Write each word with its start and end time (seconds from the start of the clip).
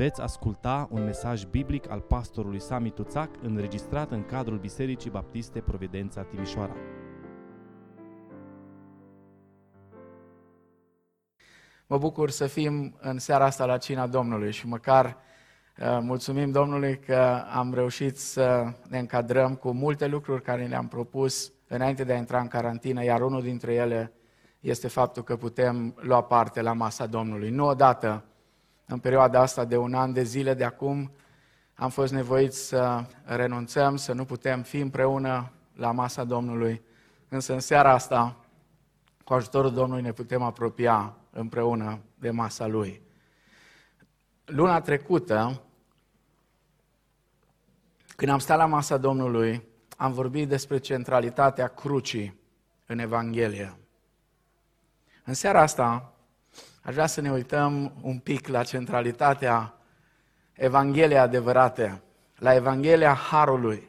Veți 0.00 0.20
asculta 0.20 0.88
un 0.90 1.04
mesaj 1.04 1.44
biblic 1.44 1.90
al 1.90 2.00
pastorului 2.00 2.60
Sami 2.60 2.90
Tuțac 2.90 3.30
înregistrat 3.42 4.10
în 4.10 4.24
cadrul 4.24 4.58
Bisericii 4.58 5.10
Baptiste 5.10 5.60
Providența 5.60 6.22
Timișoara. 6.22 6.76
Mă 11.86 11.98
bucur 11.98 12.30
să 12.30 12.46
fim 12.46 12.96
în 13.00 13.18
seara 13.18 13.44
asta 13.44 13.66
la 13.66 13.76
cina 13.76 14.06
Domnului 14.06 14.52
și 14.52 14.66
măcar 14.66 15.06
uh, 15.78 15.98
mulțumim 16.00 16.50
Domnului 16.50 16.98
că 16.98 17.44
am 17.54 17.74
reușit 17.74 18.18
să 18.18 18.72
ne 18.88 18.98
încadrăm 18.98 19.54
cu 19.54 19.70
multe 19.70 20.06
lucruri 20.06 20.42
care 20.42 20.66
ne-am 20.66 20.88
propus 20.88 21.52
înainte 21.68 22.04
de 22.04 22.12
a 22.12 22.16
intra 22.16 22.40
în 22.40 22.48
carantină, 22.48 23.04
iar 23.04 23.20
unul 23.20 23.42
dintre 23.42 23.74
ele 23.74 24.12
este 24.60 24.88
faptul 24.88 25.22
că 25.22 25.36
putem 25.36 25.94
lua 25.96 26.22
parte 26.22 26.60
la 26.60 26.72
masa 26.72 27.06
Domnului. 27.06 27.50
Nu 27.50 27.66
odată, 27.66 28.24
în 28.90 28.98
perioada 28.98 29.40
asta 29.40 29.64
de 29.64 29.76
un 29.76 29.94
an 29.94 30.12
de 30.12 30.22
zile 30.22 30.54
de 30.54 30.64
acum, 30.64 31.12
am 31.74 31.90
fost 31.90 32.12
nevoiți 32.12 32.58
să 32.58 33.04
renunțăm, 33.24 33.96
să 33.96 34.12
nu 34.12 34.24
putem 34.24 34.62
fi 34.62 34.78
împreună 34.78 35.52
la 35.74 35.92
masa 35.92 36.24
Domnului. 36.24 36.82
Însă 37.28 37.52
în 37.52 37.60
seara 37.60 37.92
asta, 37.92 38.36
cu 39.24 39.34
ajutorul 39.34 39.72
Domnului, 39.72 40.02
ne 40.02 40.12
putem 40.12 40.42
apropia 40.42 41.16
împreună 41.30 41.98
de 42.14 42.30
masa 42.30 42.66
Lui. 42.66 43.02
Luna 44.44 44.80
trecută, 44.80 45.62
când 48.16 48.30
am 48.30 48.38
stat 48.38 48.56
la 48.56 48.66
masa 48.66 48.96
Domnului, 48.96 49.62
am 49.96 50.12
vorbit 50.12 50.48
despre 50.48 50.78
centralitatea 50.78 51.68
crucii 51.68 52.40
în 52.86 52.98
Evanghelie. 52.98 53.76
În 55.24 55.34
seara 55.34 55.60
asta 55.60 56.09
aș 56.90 56.96
vrea 56.96 57.08
să 57.08 57.20
ne 57.20 57.30
uităm 57.32 57.92
un 58.02 58.18
pic 58.18 58.46
la 58.46 58.62
centralitatea 58.62 59.74
Evangheliei 60.52 61.18
adevărate, 61.18 62.02
la 62.36 62.54
Evanghelia 62.54 63.14
Harului, 63.14 63.88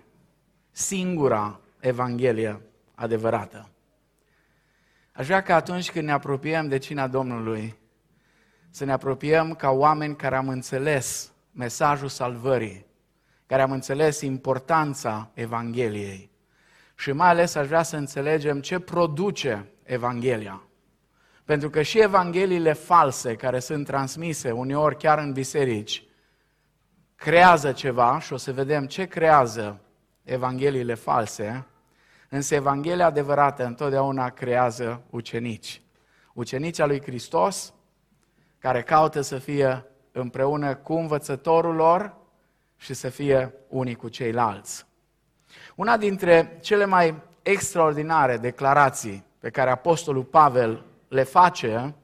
singura 0.72 1.60
Evanghelie 1.80 2.62
adevărată. 2.96 3.70
Aș 5.12 5.26
vrea 5.26 5.42
că 5.42 5.54
atunci 5.54 5.92
când 5.92 6.06
ne 6.06 6.12
apropiem 6.12 6.68
de 6.68 6.78
cina 6.78 7.08
Domnului, 7.08 7.76
să 8.70 8.86
ne 8.86 8.92
apropiem 8.92 9.54
ca 9.54 9.70
oameni 9.70 10.16
care 10.16 10.36
am 10.36 10.50
înțeles 10.50 11.32
mesajul 11.52 12.08
salvării, 12.08 12.86
care 13.46 13.62
am 13.62 13.72
înțeles 13.72 14.22
importanța 14.22 15.30
Evangheliei. 15.34 16.32
Și 16.96 17.12
mai 17.12 17.28
ales 17.28 17.56
aș 17.56 17.68
vrea 17.68 17.84
să 17.84 17.98
înțelegem 17.98 18.62
ce 18.62 18.80
produce 18.80 19.72
Evanghelia. 19.84 20.62
Pentru 21.52 21.70
că 21.70 21.82
și 21.82 22.00
evangheliile 22.00 22.74
false 22.74 23.36
care 23.36 23.60
sunt 23.60 23.86
transmise 23.86 24.52
uneori 24.52 24.98
chiar 24.98 25.20
în 25.20 25.32
biserici 25.32 26.04
creează 27.16 27.72
ceva 27.72 28.20
și 28.20 28.34
o 28.34 28.38
să 28.38 28.54
vedem 28.54 28.86
ce 28.88 29.06
creează 29.06 29.80
evangheliile 30.24 30.94
false, 30.94 31.66
însă 32.30 32.56
Evanghelia 32.56 33.06
adevărată 33.06 33.66
întotdeauna 33.66 34.30
creează 34.30 35.02
ucenici. 35.10 35.82
Ucenici 36.34 36.80
al 36.80 36.88
lui 36.88 37.02
Hristos 37.02 37.74
care 38.60 38.82
caută 38.82 39.22
să 39.22 39.38
fie 39.38 39.86
împreună 40.12 40.76
cu 40.76 40.94
învățătorul 40.94 41.76
lor 41.76 42.16
și 42.78 42.94
să 42.94 43.10
fie 43.10 43.54
unii 43.68 43.96
cu 43.96 44.10
ceilalți. 44.10 44.86
Una 45.76 45.98
dintre 45.98 46.58
cele 46.62 46.86
mai 46.86 47.16
extraordinare 47.42 48.38
declarații 48.38 49.24
pe 49.40 49.50
care 49.50 49.70
Apostolul 49.70 50.24
Pavel 50.24 50.86
le 51.12 51.24
face 51.24 51.96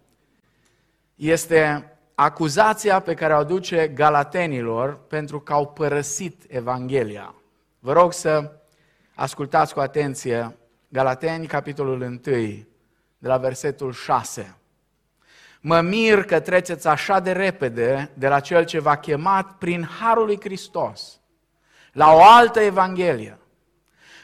este 1.15 1.91
acuzația 2.15 2.99
pe 2.99 3.13
care 3.13 3.33
o 3.33 3.37
aduce 3.37 3.87
galatenilor 3.87 4.99
pentru 5.07 5.39
că 5.39 5.53
au 5.53 5.67
părăsit 5.67 6.43
Evanghelia. 6.47 7.35
Vă 7.79 7.93
rog 7.93 8.13
să 8.13 8.51
ascultați 9.15 9.73
cu 9.73 9.79
atenție 9.79 10.57
Galateni, 10.87 11.47
capitolul 11.47 12.01
1, 12.01 12.15
de 12.15 12.65
la 13.19 13.37
versetul 13.37 13.91
6. 13.91 14.57
Mă 15.61 15.81
mir 15.81 16.23
că 16.23 16.39
treceți 16.39 16.87
așa 16.87 17.19
de 17.19 17.31
repede 17.31 18.11
de 18.13 18.27
la 18.27 18.39
cel 18.39 18.65
ce 18.65 18.79
v-a 18.79 18.97
chemat 18.97 19.57
prin 19.57 19.89
Harul 19.99 20.25
lui 20.25 20.39
Hristos 20.41 21.19
la 21.91 22.13
o 22.13 22.23
altă 22.23 22.59
Evanghelie 22.59 23.37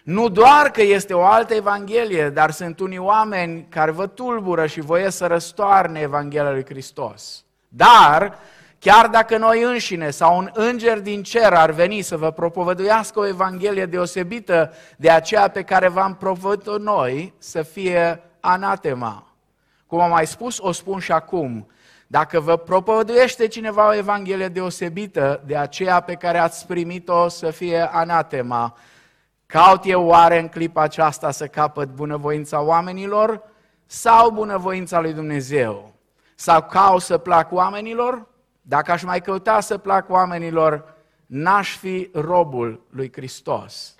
nu 0.03 0.29
doar 0.29 0.71
că 0.71 0.81
este 0.81 1.13
o 1.13 1.23
altă 1.23 1.53
Evanghelie, 1.53 2.29
dar 2.29 2.51
sunt 2.51 2.79
unii 2.79 2.97
oameni 2.97 3.65
care 3.69 3.91
vă 3.91 4.07
tulbură 4.07 4.65
și 4.65 4.81
voie 4.81 5.09
să 5.09 5.25
răstoarne 5.25 5.99
Evanghelia 5.99 6.51
lui 6.51 6.65
Hristos. 6.65 7.45
Dar, 7.67 8.37
chiar 8.79 9.07
dacă 9.07 9.37
noi 9.37 9.61
înșine 9.61 10.09
sau 10.09 10.37
un 10.37 10.49
înger 10.53 10.99
din 10.99 11.23
cer 11.23 11.53
ar 11.53 11.71
veni 11.71 12.01
să 12.01 12.17
vă 12.17 12.31
propovăduiască 12.31 13.19
o 13.19 13.27
Evanghelie 13.27 13.85
deosebită 13.85 14.73
de 14.97 15.09
aceea 15.09 15.47
pe 15.47 15.61
care 15.61 15.87
v-am 15.87 16.15
propovăduit 16.15 16.81
noi, 16.81 17.33
să 17.37 17.61
fie 17.61 18.23
anatema. 18.39 19.27
Cum 19.87 19.99
am 19.99 20.09
mai 20.09 20.27
spus, 20.27 20.59
o 20.59 20.71
spun 20.71 20.99
și 20.99 21.11
acum. 21.11 21.67
Dacă 22.07 22.39
vă 22.39 22.57
propovăduiește 22.57 23.47
cineva 23.47 23.87
o 23.87 23.95
Evanghelie 23.95 24.47
deosebită 24.47 25.41
de 25.45 25.57
aceea 25.57 25.99
pe 25.99 26.13
care 26.13 26.37
ați 26.37 26.67
primit-o 26.67 27.27
să 27.27 27.51
fie 27.51 27.89
anatema, 27.91 28.77
Caut 29.53 29.85
eu 29.85 30.05
oare 30.05 30.39
în 30.39 30.47
clipa 30.47 30.81
aceasta 30.81 31.31
să 31.31 31.47
capăt 31.47 31.89
bunăvoința 31.89 32.61
oamenilor 32.61 33.41
sau 33.85 34.31
bunăvoința 34.31 34.99
lui 34.99 35.13
Dumnezeu? 35.13 35.93
Sau 36.35 36.61
caut 36.61 37.01
să 37.01 37.17
plac 37.17 37.51
oamenilor? 37.51 38.27
Dacă 38.61 38.91
aș 38.91 39.03
mai 39.03 39.21
căuta 39.21 39.59
să 39.59 39.77
plac 39.77 40.09
oamenilor, 40.09 40.95
n-aș 41.25 41.77
fi 41.77 42.09
robul 42.13 42.81
lui 42.89 43.11
Hristos. 43.11 43.95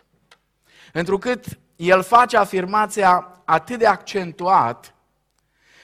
Întrucât 0.93 1.45
el 1.75 2.03
face 2.03 2.37
afirmația 2.37 3.41
atât 3.45 3.79
de 3.79 3.87
accentuat, 3.87 4.95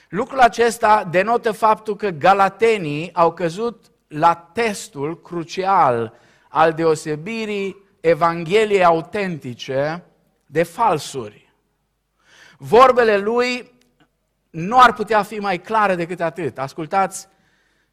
lucrul 0.08 0.40
acesta 0.40 1.04
denotă 1.04 1.52
faptul 1.52 1.96
că 1.96 2.08
galatenii 2.08 3.14
au 3.14 3.32
căzut 3.32 3.84
la 4.08 4.34
testul 4.34 5.20
crucial 5.20 6.12
al 6.48 6.72
deosebirii 6.72 7.88
Evangheliei 8.00 8.84
autentice 8.84 10.04
de 10.46 10.62
falsuri. 10.62 11.52
Vorbele 12.58 13.16
lui 13.16 13.72
nu 14.50 14.78
ar 14.78 14.92
putea 14.92 15.22
fi 15.22 15.38
mai 15.38 15.58
clare 15.58 15.94
decât 15.94 16.20
atât. 16.20 16.58
Ascultați 16.58 17.28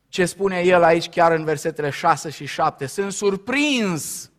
ce 0.10 0.26
spune 0.26 0.60
el 0.60 0.84
aici 0.84 1.10
chiar 1.10 1.32
în 1.32 1.44
versetele 1.44 1.90
6 1.90 2.30
și 2.30 2.46
7. 2.46 2.86
Sunt 2.86 3.12
surprins, 3.12 4.32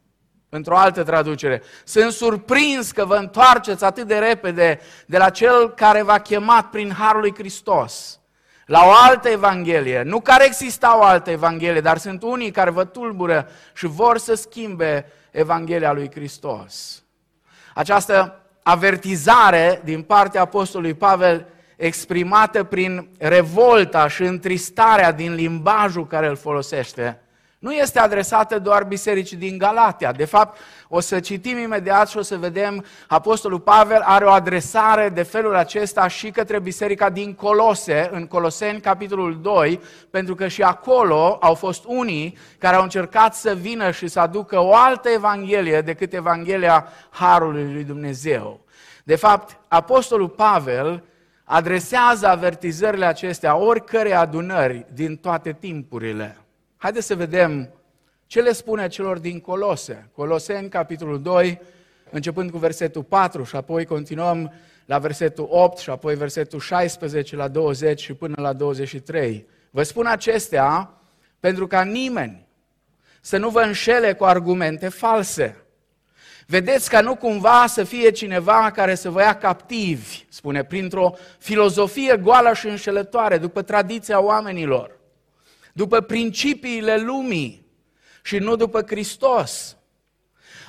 într-o 0.48 0.76
altă 0.76 1.02
traducere, 1.02 1.62
sunt 1.84 2.12
surprins 2.12 2.90
că 2.90 3.04
vă 3.04 3.14
întoarceți 3.14 3.84
atât 3.84 4.06
de 4.06 4.18
repede 4.18 4.80
de 5.06 5.18
la 5.18 5.30
cel 5.30 5.70
care 5.70 6.02
v-a 6.02 6.18
chemat 6.18 6.70
prin 6.70 6.92
Harul 6.92 7.20
lui 7.20 7.34
Hristos 7.34 8.18
la 8.68 8.84
o 8.84 8.90
altă 8.92 9.28
Evanghelie. 9.28 10.02
Nu 10.02 10.20
care 10.20 10.44
exista 10.44 10.98
o 10.98 11.02
altă 11.02 11.30
Evanghelie, 11.30 11.80
dar 11.80 11.98
sunt 11.98 12.22
unii 12.22 12.50
care 12.50 12.70
vă 12.70 12.84
tulbură 12.84 13.48
și 13.74 13.86
vor 13.86 14.18
să 14.18 14.34
schimbe 14.34 15.12
Evanghelia 15.30 15.92
lui 15.92 16.10
Hristos. 16.10 17.02
Această 17.74 18.42
avertizare 18.62 19.80
din 19.84 20.02
partea 20.02 20.40
Apostolului 20.40 20.94
Pavel 20.94 21.46
exprimată 21.76 22.64
prin 22.64 23.08
revolta 23.18 24.08
și 24.08 24.22
întristarea 24.22 25.12
din 25.12 25.34
limbajul 25.34 26.06
care 26.06 26.26
îl 26.26 26.36
folosește, 26.36 27.20
nu 27.58 27.72
este 27.72 27.98
adresată 27.98 28.58
doar 28.58 28.84
bisericii 28.84 29.36
din 29.36 29.58
Galatia. 29.58 30.12
De 30.12 30.24
fapt, 30.24 30.58
o 30.88 31.00
să 31.00 31.20
citim 31.20 31.58
imediat 31.58 32.08
și 32.08 32.16
o 32.16 32.22
să 32.22 32.36
vedem, 32.36 32.84
Apostolul 33.08 33.60
Pavel 33.60 34.00
are 34.00 34.24
o 34.24 34.30
adresare 34.30 35.08
de 35.08 35.22
felul 35.22 35.54
acesta 35.56 36.08
și 36.08 36.30
către 36.30 36.60
biserica 36.60 37.10
din 37.10 37.34
Colose, 37.34 38.08
în 38.12 38.26
Coloseni, 38.26 38.80
capitolul 38.80 39.40
2, 39.40 39.80
pentru 40.10 40.34
că 40.34 40.48
și 40.48 40.62
acolo 40.62 41.38
au 41.40 41.54
fost 41.54 41.84
unii 41.86 42.36
care 42.58 42.76
au 42.76 42.82
încercat 42.82 43.34
să 43.34 43.54
vină 43.54 43.90
și 43.90 44.08
să 44.08 44.20
aducă 44.20 44.60
o 44.60 44.74
altă 44.74 45.08
evanghelie 45.08 45.80
decât 45.80 46.12
Evanghelia 46.12 46.88
Harului 47.10 47.72
lui 47.72 47.84
Dumnezeu. 47.84 48.60
De 49.04 49.16
fapt, 49.16 49.58
Apostolul 49.68 50.28
Pavel 50.28 51.04
adresează 51.44 52.26
avertizările 52.26 53.04
acestea 53.04 53.56
oricărei 53.56 54.14
adunări 54.14 54.86
din 54.92 55.16
toate 55.16 55.56
timpurile. 55.60 56.36
Haideți 56.80 57.06
să 57.06 57.14
vedem 57.14 57.70
ce 58.26 58.40
le 58.40 58.52
spune 58.52 58.88
celor 58.88 59.18
din 59.18 59.40
Colose. 59.40 60.10
Coloseni, 60.14 60.68
capitolul 60.68 61.22
2, 61.22 61.60
începând 62.10 62.50
cu 62.50 62.58
versetul 62.58 63.02
4 63.02 63.44
și 63.44 63.56
apoi 63.56 63.84
continuăm 63.84 64.52
la 64.84 64.98
versetul 64.98 65.46
8 65.50 65.78
și 65.78 65.90
apoi 65.90 66.14
versetul 66.14 66.60
16 66.60 67.36
la 67.36 67.48
20 67.48 68.00
și 68.00 68.12
până 68.12 68.34
la 68.36 68.52
23. 68.52 69.46
Vă 69.70 69.82
spun 69.82 70.06
acestea 70.06 70.90
pentru 71.40 71.66
ca 71.66 71.82
nimeni 71.82 72.46
să 73.20 73.36
nu 73.36 73.48
vă 73.48 73.60
înșele 73.60 74.12
cu 74.12 74.24
argumente 74.24 74.88
false. 74.88 75.64
Vedeți 76.46 76.90
ca 76.90 77.00
nu 77.00 77.16
cumva 77.16 77.66
să 77.66 77.84
fie 77.84 78.10
cineva 78.10 78.70
care 78.70 78.94
să 78.94 79.10
vă 79.10 79.20
ia 79.20 79.36
captivi, 79.36 80.24
spune, 80.28 80.64
printr-o 80.64 81.14
filozofie 81.38 82.16
goală 82.16 82.52
și 82.52 82.66
înșelătoare, 82.66 83.38
după 83.38 83.62
tradiția 83.62 84.20
oamenilor 84.20 84.97
după 85.78 86.00
principiile 86.00 86.96
lumii 86.96 87.66
și 88.22 88.38
nu 88.38 88.56
după 88.56 88.82
Hristos. 88.86 89.76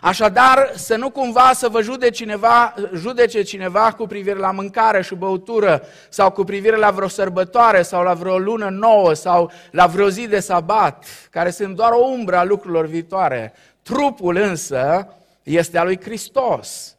Așadar, 0.01 0.71
să 0.75 0.95
nu 0.95 1.09
cumva 1.09 1.51
să 1.53 1.67
vă 1.69 1.81
jude 1.81 2.09
cineva, 2.09 2.73
judece 2.95 3.41
cineva 3.41 3.91
cu 3.91 4.07
privire 4.07 4.37
la 4.37 4.51
mâncare 4.51 5.01
și 5.01 5.15
băutură 5.15 5.83
sau 6.09 6.31
cu 6.31 6.43
privire 6.43 6.75
la 6.75 6.91
vreo 6.91 7.07
sărbătoare 7.07 7.81
sau 7.81 8.03
la 8.03 8.13
vreo 8.13 8.37
lună 8.37 8.69
nouă 8.69 9.13
sau 9.13 9.51
la 9.71 9.85
vreo 9.85 10.09
zi 10.09 10.27
de 10.27 10.39
sabat, 10.39 11.05
care 11.29 11.49
sunt 11.49 11.75
doar 11.75 11.91
o 11.91 12.05
umbră 12.05 12.37
a 12.37 12.43
lucrurilor 12.43 12.85
viitoare. 12.85 13.53
Trupul 13.81 14.35
însă 14.35 15.07
este 15.43 15.77
al 15.77 15.85
lui 15.85 16.01
Hristos. 16.01 16.97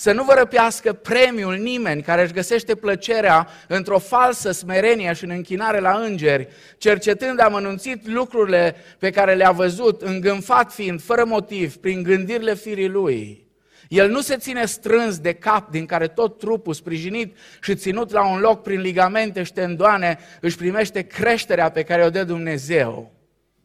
Să 0.00 0.12
nu 0.12 0.24
vă 0.24 0.34
răpească 0.34 0.92
premiul 0.92 1.56
nimeni 1.56 2.02
care 2.02 2.22
își 2.22 2.32
găsește 2.32 2.74
plăcerea 2.74 3.48
într-o 3.68 3.98
falsă 3.98 4.50
smerenie 4.50 5.12
și 5.12 5.24
în 5.24 5.30
închinare 5.30 5.80
la 5.80 5.98
îngeri, 5.98 6.48
cercetând 6.78 7.40
amănunțit 7.40 8.08
lucrurile 8.08 8.76
pe 8.98 9.10
care 9.10 9.34
le-a 9.34 9.50
văzut, 9.50 10.02
îngânfat 10.02 10.72
fiind, 10.72 11.02
fără 11.02 11.24
motiv, 11.24 11.76
prin 11.76 12.02
gândirile 12.02 12.54
firii 12.54 12.88
lui. 12.88 13.46
El 13.88 14.10
nu 14.10 14.20
se 14.20 14.36
ține 14.36 14.64
strâns 14.64 15.18
de 15.18 15.32
cap 15.32 15.70
din 15.70 15.86
care 15.86 16.08
tot 16.08 16.38
trupul 16.38 16.74
sprijinit 16.74 17.36
și 17.60 17.74
ținut 17.74 18.10
la 18.10 18.30
un 18.30 18.38
loc 18.38 18.62
prin 18.62 18.80
ligamente 18.80 19.42
și 19.42 19.50
ștendoane 19.50 20.18
își 20.40 20.56
primește 20.56 21.02
creșterea 21.02 21.70
pe 21.70 21.82
care 21.82 22.04
o 22.04 22.10
dă 22.10 22.24
Dumnezeu. 22.24 23.12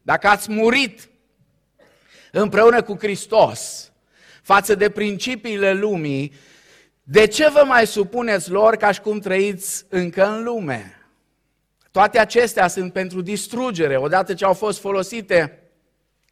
Dacă 0.01 0.27
ați 0.27 0.51
murit 0.51 1.09
împreună 2.31 2.81
cu 2.81 2.97
Hristos, 2.99 3.89
față 4.45 4.75
de 4.75 4.89
principiile 4.89 5.73
lumii, 5.73 6.33
de 7.03 7.27
ce 7.27 7.49
vă 7.49 7.63
mai 7.65 7.87
supuneți 7.87 8.51
lor 8.51 8.75
ca 8.75 8.91
și 8.91 9.01
cum 9.01 9.19
trăiți 9.19 9.85
încă 9.89 10.27
în 10.27 10.43
lume? 10.43 11.07
Toate 11.91 12.19
acestea 12.19 12.67
sunt 12.67 12.93
pentru 12.93 13.21
distrugere, 13.21 13.97
odată 13.97 14.33
ce 14.33 14.45
au 14.45 14.53
fost 14.53 14.79
folosite, 14.79 15.59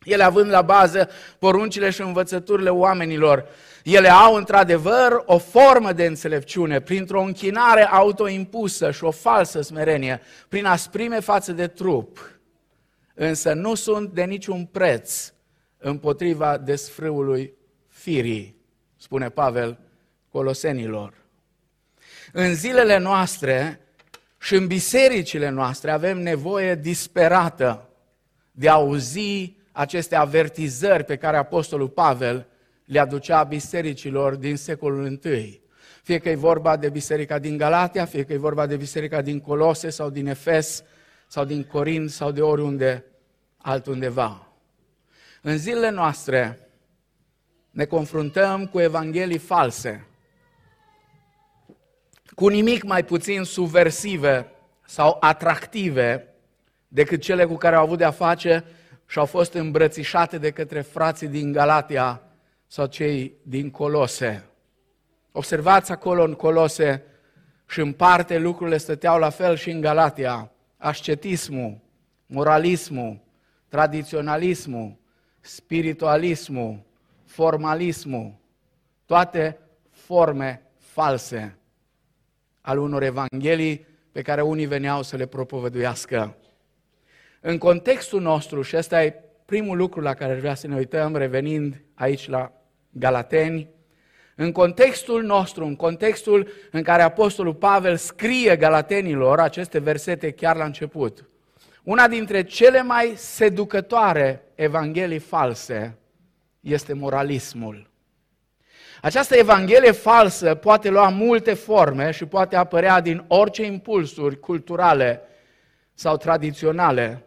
ele 0.03 0.23
având 0.23 0.49
la 0.49 0.61
bază 0.61 1.09
poruncile 1.39 1.89
și 1.89 2.01
învățăturile 2.01 2.69
oamenilor. 2.69 3.45
Ele 3.83 4.09
au 4.09 4.35
într-adevăr 4.35 5.23
o 5.25 5.37
formă 5.37 5.91
de 5.91 6.05
înțelepciune, 6.05 6.81
printr-o 6.81 7.21
închinare 7.21 7.83
autoimpusă 7.83 8.91
și 8.91 9.03
o 9.03 9.11
falsă 9.11 9.61
smerenie, 9.61 10.21
prin 10.49 10.65
asprime 10.65 11.19
față 11.19 11.51
de 11.51 11.67
trup, 11.67 12.19
însă 13.13 13.53
nu 13.53 13.75
sunt 13.75 14.09
de 14.09 14.23
niciun 14.23 14.65
preț 14.65 15.33
împotriva 15.77 16.57
desfrâului 16.57 17.61
firii, 18.03 18.55
spune 18.97 19.29
Pavel 19.29 19.79
Colosenilor. 20.29 21.13
În 22.31 22.55
zilele 22.55 22.97
noastre 22.97 23.79
și 24.39 24.55
în 24.55 24.67
bisericile 24.67 25.49
noastre 25.49 25.91
avem 25.91 26.17
nevoie 26.17 26.75
disperată 26.75 27.89
de 28.51 28.69
a 28.69 28.73
auzi 28.73 29.55
aceste 29.71 30.15
avertizări 30.15 31.03
pe 31.03 31.15
care 31.15 31.37
Apostolul 31.37 31.89
Pavel 31.89 32.47
le 32.85 32.99
aducea 32.99 33.43
bisericilor 33.43 34.35
din 34.35 34.55
secolul 34.55 35.19
I. 35.23 35.61
Fie 36.03 36.17
că 36.17 36.29
e 36.29 36.35
vorba 36.35 36.77
de 36.77 36.89
biserica 36.89 37.39
din 37.39 37.57
Galatia, 37.57 38.05
fie 38.05 38.23
că 38.23 38.33
e 38.33 38.37
vorba 38.37 38.65
de 38.65 38.75
biserica 38.75 39.21
din 39.21 39.39
Colose 39.39 39.89
sau 39.89 40.09
din 40.09 40.27
Efes 40.27 40.83
sau 41.27 41.45
din 41.45 41.63
Corint 41.63 42.09
sau 42.09 42.31
de 42.31 42.41
oriunde 42.41 43.05
altundeva. 43.57 44.47
În 45.41 45.57
zilele 45.57 45.89
noastre 45.89 46.63
ne 47.73 47.85
confruntăm 47.85 48.65
cu 48.65 48.79
evanghelii 48.79 49.37
false, 49.37 50.07
cu 52.35 52.47
nimic 52.47 52.83
mai 52.83 53.03
puțin 53.05 53.43
subversive 53.43 54.51
sau 54.85 55.17
atractive 55.19 56.27
decât 56.87 57.21
cele 57.21 57.45
cu 57.45 57.55
care 57.55 57.75
au 57.75 57.83
avut 57.83 57.97
de-a 57.97 58.11
face 58.11 58.63
și 59.05 59.19
au 59.19 59.25
fost 59.25 59.53
îmbrățișate 59.53 60.37
de 60.37 60.51
către 60.51 60.81
frații 60.81 61.27
din 61.27 61.51
Galatia 61.51 62.21
sau 62.67 62.85
cei 62.85 63.33
din 63.43 63.71
Colose. 63.71 64.43
Observați 65.31 65.91
acolo 65.91 66.23
în 66.23 66.33
Colose 66.33 67.03
și 67.67 67.79
în 67.79 67.91
parte 67.91 68.37
lucrurile 68.37 68.77
stăteau 68.77 69.19
la 69.19 69.29
fel 69.29 69.55
și 69.55 69.69
în 69.69 69.81
Galatia. 69.81 70.51
Ascetismul, 70.77 71.77
moralismul, 72.25 73.19
tradiționalismul, 73.67 74.95
spiritualismul, 75.39 76.91
formalismul, 77.33 78.33
toate 79.05 79.59
forme 79.89 80.61
false 80.77 81.57
al 82.61 82.77
unor 82.77 83.03
evanghelii 83.03 83.85
pe 84.11 84.21
care 84.21 84.41
unii 84.41 84.65
veneau 84.65 85.01
să 85.01 85.15
le 85.15 85.25
propovăduiască. 85.25 86.35
În 87.41 87.57
contextul 87.57 88.21
nostru, 88.21 88.61
și 88.61 88.77
ăsta 88.77 89.03
e 89.03 89.23
primul 89.45 89.77
lucru 89.77 90.01
la 90.01 90.13
care 90.13 90.33
vrea 90.33 90.53
să 90.53 90.67
ne 90.67 90.75
uităm, 90.75 91.15
revenind 91.15 91.81
aici 91.93 92.27
la 92.27 92.51
Galateni, 92.89 93.69
în 94.35 94.51
contextul 94.51 95.23
nostru, 95.23 95.65
în 95.65 95.75
contextul 95.75 96.47
în 96.71 96.81
care 96.81 97.01
Apostolul 97.01 97.53
Pavel 97.53 97.95
scrie 97.95 98.55
Galatenilor 98.55 99.39
aceste 99.39 99.79
versete 99.79 100.31
chiar 100.31 100.55
la 100.55 100.65
început, 100.65 101.29
una 101.83 102.07
dintre 102.07 102.43
cele 102.43 102.81
mai 102.81 103.13
seducătoare 103.15 104.41
evanghelii 104.55 105.19
false 105.19 105.97
este 106.63 106.93
moralismul. 106.93 107.89
Această 109.01 109.35
evanghelie 109.35 109.91
falsă 109.91 110.55
poate 110.55 110.89
lua 110.89 111.09
multe 111.09 111.53
forme 111.53 112.11
și 112.11 112.25
poate 112.25 112.55
apărea 112.55 113.01
din 113.01 113.25
orice 113.27 113.63
impulsuri 113.63 114.39
culturale 114.39 115.21
sau 115.93 116.17
tradiționale. 116.17 117.25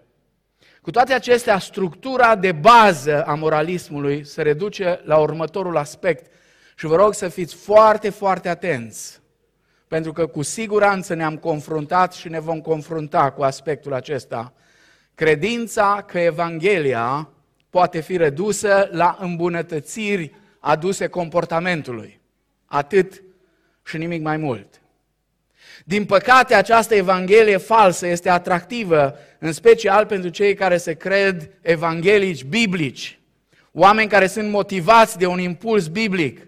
Cu 0.82 0.90
toate 0.90 1.12
acestea, 1.12 1.58
structura 1.58 2.36
de 2.36 2.52
bază 2.52 3.24
a 3.24 3.34
moralismului 3.34 4.24
se 4.24 4.42
reduce 4.42 5.00
la 5.04 5.18
următorul 5.18 5.76
aspect 5.76 6.32
și 6.76 6.86
vă 6.86 6.96
rog 6.96 7.14
să 7.14 7.28
fiți 7.28 7.54
foarte, 7.54 8.10
foarte 8.10 8.48
atenți, 8.48 9.20
pentru 9.88 10.12
că 10.12 10.26
cu 10.26 10.42
siguranță 10.42 11.14
ne-am 11.14 11.36
confruntat 11.36 12.12
și 12.12 12.28
ne 12.28 12.40
vom 12.40 12.60
confrunta 12.60 13.30
cu 13.30 13.42
aspectul 13.42 13.94
acesta. 13.94 14.52
Credința 15.14 16.04
că 16.06 16.18
Evanghelia 16.18 17.28
poate 17.70 18.00
fi 18.00 18.16
redusă 18.16 18.88
la 18.92 19.16
îmbunătățiri 19.20 20.34
aduse 20.60 21.06
comportamentului. 21.06 22.20
Atât 22.66 23.22
și 23.84 23.96
nimic 23.96 24.22
mai 24.22 24.36
mult. 24.36 24.80
Din 25.84 26.04
păcate, 26.04 26.54
această 26.54 26.94
evanghelie 26.94 27.56
falsă 27.56 28.06
este 28.06 28.28
atractivă, 28.28 29.18
în 29.38 29.52
special 29.52 30.06
pentru 30.06 30.28
cei 30.28 30.54
care 30.54 30.76
se 30.76 30.94
cred 30.94 31.50
evanghelici 31.60 32.44
biblici, 32.44 33.18
oameni 33.72 34.08
care 34.08 34.26
sunt 34.26 34.50
motivați 34.50 35.18
de 35.18 35.26
un 35.26 35.38
impuls 35.38 35.86
biblic. 35.86 36.46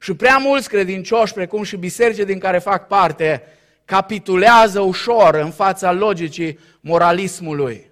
Și 0.00 0.14
prea 0.14 0.36
mulți 0.36 0.68
credincioși, 0.68 1.32
precum 1.32 1.62
și 1.62 1.76
biserice 1.76 2.24
din 2.24 2.38
care 2.38 2.58
fac 2.58 2.86
parte, 2.86 3.42
capitulează 3.84 4.80
ușor 4.80 5.34
în 5.34 5.50
fața 5.50 5.92
logicii 5.92 6.58
moralismului 6.80 7.87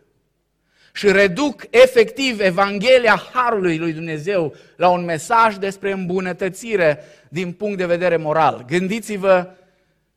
și 0.97 1.13
reduc 1.13 1.63
efectiv 1.71 2.41
Evanghelia 2.41 3.23
Harului 3.33 3.79
lui 3.79 3.93
Dumnezeu 3.93 4.55
la 4.77 4.89
un 4.89 5.05
mesaj 5.05 5.57
despre 5.57 5.93
îmbunătățire 5.93 7.05
din 7.29 7.53
punct 7.53 7.79
de 7.79 7.87
vedere 7.87 8.17
moral. 8.17 8.65
Gândiți-vă 8.67 9.51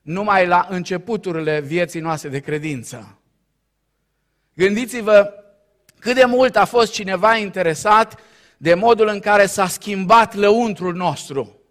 numai 0.01 0.47
la 0.47 0.67
începuturile 0.69 1.59
vieții 1.59 1.99
noastre 1.99 2.29
de 2.29 2.39
credință. 2.39 3.19
Gândiți-vă 4.53 5.33
cât 5.99 6.15
de 6.15 6.25
mult 6.25 6.55
a 6.55 6.65
fost 6.65 6.91
cineva 6.91 7.35
interesat 7.35 8.19
de 8.57 8.73
modul 8.73 9.07
în 9.07 9.19
care 9.19 9.45
s-a 9.45 9.67
schimbat 9.67 10.35
lăuntrul 10.35 10.93
nostru. 10.93 11.61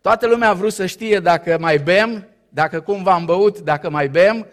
Toată 0.00 0.26
lumea 0.26 0.48
a 0.48 0.54
vrut 0.54 0.72
să 0.72 0.86
știe 0.86 1.20
dacă 1.20 1.56
mai 1.60 1.78
bem, 1.78 2.28
dacă 2.48 2.80
cumva 2.80 3.12
am 3.12 3.24
băut, 3.24 3.58
dacă 3.58 3.90
mai 3.90 4.08
bem, 4.08 4.46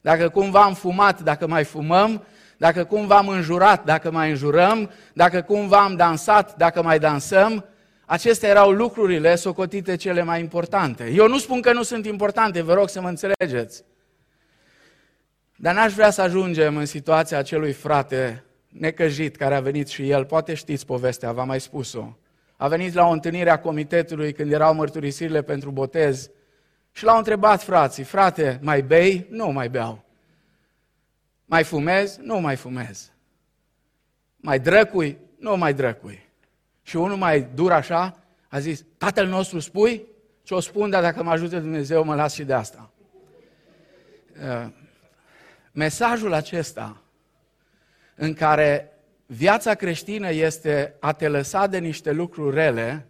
dacă 0.00 0.28
cumva 0.28 0.62
am 0.62 0.74
fumat, 0.74 1.20
dacă 1.20 1.46
mai 1.46 1.64
fumăm, 1.64 2.24
dacă 2.58 2.84
cumva 2.84 3.16
am 3.16 3.28
înjurat, 3.28 3.84
dacă 3.84 4.10
mai 4.10 4.30
înjurăm, 4.30 4.90
dacă 5.12 5.42
cumva 5.42 5.84
am 5.84 5.96
dansat, 5.96 6.56
dacă 6.56 6.82
mai 6.82 6.98
dansăm, 6.98 7.64
acestea 8.06 8.48
erau 8.48 8.70
lucrurile 8.70 9.34
socotite 9.34 9.96
cele 9.96 10.22
mai 10.22 10.40
importante. 10.40 11.10
Eu 11.10 11.28
nu 11.28 11.38
spun 11.38 11.60
că 11.60 11.72
nu 11.72 11.82
sunt 11.82 12.06
importante, 12.06 12.62
vă 12.62 12.74
rog 12.74 12.88
să 12.88 13.00
mă 13.00 13.08
înțelegeți. 13.08 13.84
Dar 15.56 15.74
n-aș 15.74 15.92
vrea 15.92 16.10
să 16.10 16.22
ajungem 16.22 16.76
în 16.76 16.86
situația 16.86 17.38
acelui 17.38 17.72
frate 17.72 18.44
necăjit 18.68 19.36
care 19.36 19.54
a 19.54 19.60
venit 19.60 19.88
și 19.88 20.10
el, 20.10 20.24
poate 20.24 20.54
știți 20.54 20.86
povestea, 20.86 21.32
v-am 21.32 21.46
mai 21.46 21.60
spus-o. 21.60 22.16
A 22.56 22.68
venit 22.68 22.94
la 22.94 23.06
o 23.06 23.10
întâlnire 23.10 23.50
a 23.50 23.60
comitetului 23.60 24.32
când 24.32 24.52
erau 24.52 24.74
mărturisirile 24.74 25.42
pentru 25.42 25.70
botez 25.70 26.30
și 26.92 27.04
l-au 27.04 27.16
întrebat 27.16 27.62
frații, 27.62 28.04
frate, 28.04 28.58
mai 28.62 28.82
bei? 28.82 29.26
Nu 29.30 29.46
mai 29.46 29.68
beau. 29.68 30.07
Mai 31.50 31.64
fumez? 31.64 32.16
Nu 32.16 32.38
mai 32.40 32.56
fumez. 32.56 33.12
Mai 34.36 34.60
drăcui? 34.60 35.18
Nu 35.38 35.56
mai 35.56 35.74
drăcui. 35.74 36.28
Și 36.82 36.96
unul 36.96 37.16
mai 37.16 37.48
dur 37.54 37.72
așa 37.72 38.18
a 38.48 38.58
zis, 38.58 38.84
tatăl 38.98 39.26
nostru 39.26 39.58
spui? 39.58 40.06
Ce 40.42 40.54
o 40.54 40.60
spun, 40.60 40.90
dar 40.90 41.02
dacă 41.02 41.22
mă 41.22 41.30
ajută 41.30 41.60
Dumnezeu, 41.60 42.04
mă 42.04 42.14
las 42.14 42.34
și 42.34 42.44
de 42.44 42.52
asta. 42.52 42.90
Uh, 44.42 44.68
mesajul 45.72 46.32
acesta 46.32 47.02
în 48.14 48.34
care 48.34 48.92
viața 49.26 49.74
creștină 49.74 50.30
este 50.30 50.94
a 51.00 51.12
te 51.12 51.28
lăsa 51.28 51.66
de 51.66 51.78
niște 51.78 52.12
lucruri 52.12 52.54
rele, 52.54 53.08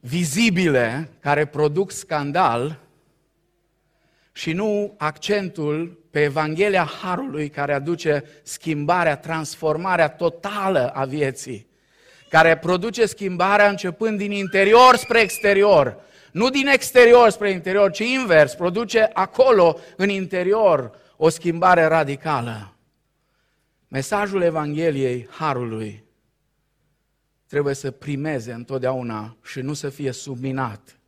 vizibile, 0.00 1.08
care 1.20 1.46
produc 1.46 1.90
scandal, 1.90 2.80
și 4.32 4.52
nu 4.52 4.94
accentul 4.98 6.01
pe 6.12 6.22
Evanghelia 6.22 6.84
Harului 7.02 7.48
care 7.48 7.72
aduce 7.72 8.24
schimbarea, 8.42 9.16
transformarea 9.16 10.08
totală 10.08 10.88
a 10.88 11.04
vieții, 11.04 11.66
care 12.28 12.58
produce 12.58 13.06
schimbarea 13.06 13.68
începând 13.68 14.18
din 14.18 14.30
interior 14.30 14.96
spre 14.96 15.20
exterior, 15.20 16.00
nu 16.32 16.50
din 16.50 16.66
exterior 16.66 17.30
spre 17.30 17.50
interior, 17.50 17.90
ci 17.90 17.98
invers, 17.98 18.54
produce 18.54 19.10
acolo, 19.12 19.78
în 19.96 20.08
interior, 20.08 20.98
o 21.16 21.28
schimbare 21.28 21.84
radicală. 21.84 22.76
Mesajul 23.88 24.42
Evangheliei 24.42 25.28
Harului 25.30 26.04
trebuie 27.46 27.74
să 27.74 27.90
primeze 27.90 28.52
întotdeauna 28.52 29.36
și 29.42 29.60
nu 29.60 29.72
să 29.72 29.88
fie 29.88 30.12
subminat 30.12 30.98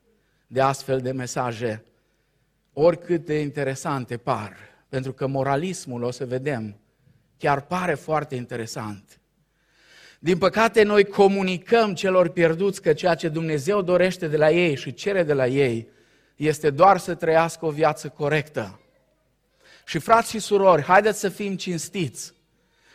de 0.47 0.61
astfel 0.61 1.01
de 1.01 1.13
mesaje, 1.13 1.85
oricât 2.73 3.25
de 3.25 3.41
interesante 3.41 4.17
par. 4.17 4.74
Pentru 4.95 5.13
că 5.13 5.27
moralismul, 5.27 6.03
o 6.03 6.11
să 6.11 6.27
vedem, 6.27 6.77
chiar 7.39 7.61
pare 7.61 7.95
foarte 7.95 8.35
interesant. 8.35 9.21
Din 10.19 10.39
păcate, 10.39 10.83
noi 10.83 11.05
comunicăm 11.05 11.95
celor 11.95 12.29
pierduți 12.29 12.83
că 12.83 12.93
ceea 12.93 13.15
ce 13.15 13.29
Dumnezeu 13.29 13.83
dorește 13.83 14.29
de 14.29 14.37
la 14.37 14.51
ei 14.51 14.77
și 14.77 14.95
cere 14.95 15.23
de 15.23 15.33
la 15.33 15.47
ei 15.47 15.89
este 16.37 16.71
doar 16.71 16.99
să 16.99 17.15
trăiască 17.15 17.67
o 17.67 17.71
viață 17.71 18.09
corectă. 18.09 18.81
Și 19.85 19.99
frați 19.99 20.31
și 20.31 20.39
surori, 20.39 20.83
haideți 20.83 21.21
să 21.21 21.29
fim 21.29 21.57
cinstiți. 21.57 22.35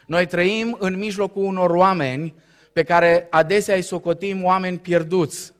Noi 0.05 0.25
trăim 0.25 0.77
în 0.79 0.97
mijlocul 0.97 1.43
unor 1.43 1.69
oameni 1.69 2.35
pe 2.73 2.83
care 2.83 3.27
adesea 3.29 3.75
îi 3.75 3.81
socotim 3.81 4.43
oameni 4.43 4.79
pierduți. 4.79 5.53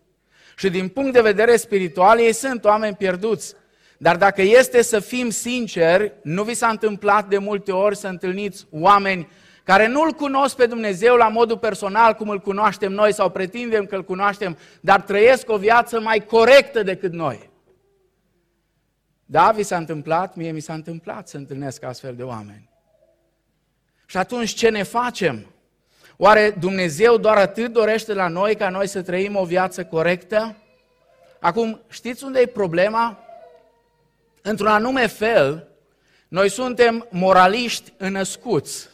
Și 0.58 0.69
din 0.69 0.88
punct 0.88 1.13
de 1.13 1.22
vedere 1.22 1.55
spiritual, 1.55 2.19
ei 2.19 2.34
sunt 2.34 2.65
oameni 2.65 2.96
pierduți. 2.96 3.55
Dar 4.01 4.18
dacă 4.18 4.41
este 4.41 4.82
să 4.82 5.00
fim 5.00 5.29
sinceri, 5.29 6.13
nu 6.24 6.44
vi 6.44 6.53
s-a 6.53 6.68
întâmplat 6.68 7.27
de 7.27 7.38
multe 7.38 7.72
ori 7.72 7.96
să 7.98 8.08
întâlniți 8.08 8.68
oameni 8.72 9.27
care 9.63 9.88
nu-L 9.88 10.12
cunosc 10.12 10.56
pe 10.56 10.65
Dumnezeu 10.65 11.15
la 11.15 11.27
modul 11.27 11.58
personal 11.58 12.13
cum 12.13 12.29
îl 12.29 12.39
cunoaștem 12.39 12.91
noi 12.91 13.13
sau 13.13 13.29
pretindem 13.29 13.86
că 13.86 13.96
îl 13.96 14.03
cunoaștem, 14.03 14.58
dar 14.82 15.01
trăiesc 15.01 15.50
o 15.50 15.58
viață 15.58 16.00
mai 16.00 16.25
corectă 16.25 16.84
decât 16.84 17.12
noi. 17.12 17.50
Da, 19.25 19.51
vi 19.51 19.63
s-a 19.63 19.77
întâmplat, 19.77 20.36
mie 20.36 20.51
mi 20.51 20.60
s-a 20.60 20.74
întâmplat 20.74 21.27
să 21.27 21.38
întâlnesc 21.38 21.84
astfel 21.84 22.15
de 22.15 22.24
oameni. 22.24 22.70
Și 24.06 24.18
atunci 24.18 24.53
ce 24.53 24.70
ne 24.70 24.84
facem? 24.84 25.46
Oare 26.18 26.56
Dumnezeu 26.60 27.18
doar 27.18 27.38
atât 27.38 27.74
dorește 27.74 28.13
la 28.13 28.27
noi 28.27 28.56
ca 28.56 28.70
noi 28.70 28.88
să 28.88 29.01
trăim 29.01 29.36
o 29.36 29.44
viață 29.44 29.86
corectă? 29.86 30.56
Acum, 31.39 31.82
știți 31.89 32.24
unde 32.24 32.39
e 32.39 32.46
problema? 32.46 33.24
Într-un 34.41 34.67
anume 34.67 35.08
fel, 35.08 35.67
noi 36.27 36.50
suntem 36.50 37.08
moraliști 37.10 37.93
înăscuți. 37.98 38.89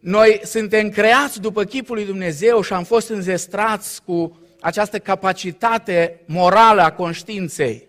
Noi 0.00 0.40
suntem 0.44 0.88
creați 0.88 1.40
după 1.40 1.64
chipul 1.64 1.94
lui 1.94 2.04
Dumnezeu 2.04 2.62
și 2.62 2.72
am 2.72 2.84
fost 2.84 3.08
înzestrați 3.08 4.02
cu 4.02 4.40
această 4.60 4.98
capacitate 4.98 6.20
morală 6.26 6.82
a 6.82 6.92
conștiinței. 6.92 7.88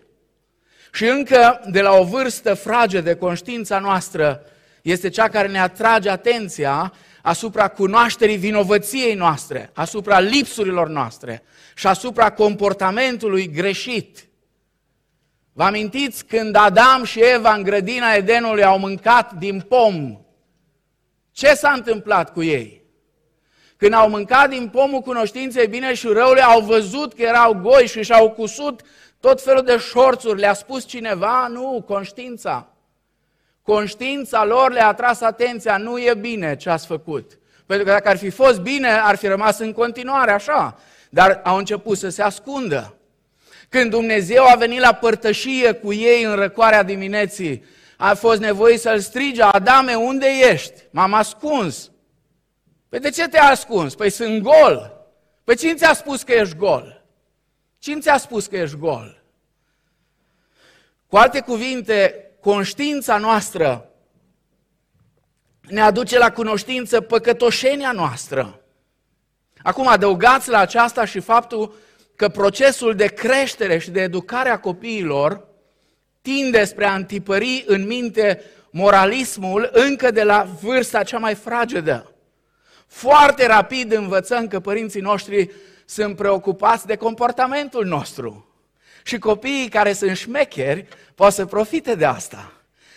Și 0.92 1.04
încă 1.04 1.60
de 1.70 1.80
la 1.80 1.92
o 1.92 2.04
vârstă 2.04 2.54
fragedă, 2.54 3.16
conștiința 3.16 3.78
noastră 3.78 4.42
este 4.82 5.08
cea 5.08 5.28
care 5.28 5.48
ne 5.48 5.60
atrage 5.60 6.08
atenția 6.08 6.92
asupra 7.22 7.68
cunoașterii 7.68 8.36
vinovăției 8.36 9.14
noastre, 9.14 9.70
asupra 9.72 10.20
lipsurilor 10.20 10.88
noastre 10.88 11.42
și 11.74 11.86
asupra 11.86 12.30
comportamentului 12.30 13.50
greșit. 13.50 14.26
Vă 15.56 15.62
amintiți 15.62 16.24
când 16.24 16.56
Adam 16.56 17.04
și 17.04 17.20
Eva 17.20 17.54
în 17.54 17.62
grădina 17.62 18.12
Edenului 18.12 18.64
au 18.64 18.78
mâncat 18.78 19.32
din 19.32 19.60
pom? 19.60 20.18
Ce 21.32 21.54
s-a 21.54 21.72
întâmplat 21.72 22.32
cu 22.32 22.42
ei? 22.42 22.82
Când 23.76 23.92
au 23.92 24.08
mâncat 24.08 24.48
din 24.48 24.68
pomul 24.68 25.00
cunoștinței 25.00 25.66
bine 25.66 25.94
și 25.94 26.06
răului, 26.06 26.42
au 26.42 26.60
văzut 26.60 27.14
că 27.14 27.22
erau 27.22 27.54
goi 27.54 27.86
și 27.86 28.02
și-au 28.02 28.30
cusut 28.30 28.82
tot 29.20 29.42
felul 29.42 29.62
de 29.62 29.76
șorțuri. 29.76 30.40
Le-a 30.40 30.54
spus 30.54 30.86
cineva? 30.86 31.46
Nu, 31.46 31.84
conștiința. 31.86 32.68
Conștiința 33.62 34.44
lor 34.44 34.72
le-a 34.72 34.92
tras 34.92 35.20
atenția, 35.20 35.76
nu 35.76 35.98
e 35.98 36.14
bine 36.14 36.56
ce 36.56 36.70
ați 36.70 36.86
făcut. 36.86 37.38
Pentru 37.66 37.86
că 37.86 37.92
dacă 37.92 38.08
ar 38.08 38.16
fi 38.16 38.30
fost 38.30 38.60
bine, 38.60 38.88
ar 38.90 39.16
fi 39.16 39.26
rămas 39.26 39.58
în 39.58 39.72
continuare 39.72 40.30
așa. 40.30 40.78
Dar 41.10 41.40
au 41.44 41.56
început 41.56 41.98
să 41.98 42.08
se 42.08 42.22
ascundă. 42.22 42.94
Când 43.74 43.90
Dumnezeu 43.90 44.44
a 44.46 44.54
venit 44.54 44.80
la 44.80 44.92
părtășie 44.92 45.72
cu 45.72 45.92
ei 45.92 46.22
în 46.22 46.34
răcoarea 46.34 46.82
dimineții, 46.82 47.64
a 47.96 48.14
fost 48.14 48.40
nevoie 48.40 48.78
să-l 48.78 49.00
strige, 49.00 49.42
Adame, 49.42 49.94
unde 49.94 50.26
ești? 50.52 50.82
M-am 50.90 51.14
ascuns. 51.14 51.90
Păi 52.88 52.98
de 52.98 53.10
ce 53.10 53.28
te-ai 53.28 53.50
ascuns? 53.50 53.94
Păi 53.94 54.10
sunt 54.10 54.42
gol. 54.42 55.06
Păi 55.44 55.56
cine 55.56 55.74
ți-a 55.74 55.92
spus 55.92 56.22
că 56.22 56.32
ești 56.32 56.56
gol? 56.56 57.04
Cine 57.78 58.00
ți-a 58.00 58.16
spus 58.16 58.46
că 58.46 58.56
ești 58.56 58.76
gol? 58.76 59.22
Cu 61.06 61.16
alte 61.16 61.40
cuvinte, 61.40 62.30
conștiința 62.40 63.18
noastră 63.18 63.88
ne 65.60 65.80
aduce 65.80 66.18
la 66.18 66.32
cunoștință 66.32 67.00
păcătoșenia 67.00 67.92
noastră. 67.92 68.60
Acum 69.62 69.86
adăugați 69.86 70.48
la 70.48 70.58
aceasta 70.58 71.04
și 71.04 71.20
faptul 71.20 71.74
că 72.16 72.28
procesul 72.28 72.94
de 72.94 73.06
creștere 73.06 73.78
și 73.78 73.90
de 73.90 74.00
educare 74.00 74.48
a 74.48 74.58
copiilor 74.58 75.48
tinde 76.22 76.64
spre 76.64 76.84
a 76.84 76.94
întipări 76.94 77.64
în 77.66 77.86
minte 77.86 78.42
moralismul 78.70 79.70
încă 79.72 80.10
de 80.10 80.22
la 80.22 80.46
vârsta 80.62 81.02
cea 81.02 81.18
mai 81.18 81.34
fragedă. 81.34 82.14
Foarte 82.86 83.46
rapid 83.46 83.92
învățăm 83.92 84.48
că 84.48 84.60
părinții 84.60 85.00
noștri 85.00 85.50
sunt 85.84 86.16
preocupați 86.16 86.86
de 86.86 86.96
comportamentul 86.96 87.84
nostru. 87.84 88.48
Și 89.04 89.18
copiii 89.18 89.68
care 89.68 89.92
sunt 89.92 90.16
șmecheri 90.16 90.86
pot 91.14 91.32
să 91.32 91.46
profite 91.46 91.94
de 91.94 92.04
asta. 92.04 92.52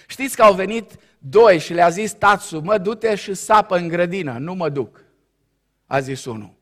Știți 0.07 0.35
că 0.35 0.41
au 0.41 0.53
venit 0.53 0.91
doi 1.17 1.59
și 1.59 1.73
le-a 1.73 1.89
zis 1.89 2.11
tatsu, 2.11 2.59
mă 2.59 2.77
du-te 2.77 3.15
și 3.15 3.33
sapă 3.33 3.77
în 3.77 3.87
grădină, 3.87 4.37
nu 4.39 4.53
mă 4.53 4.69
duc. 4.69 5.03
A 5.85 5.99
zis 5.99 6.25
unul. 6.25 6.53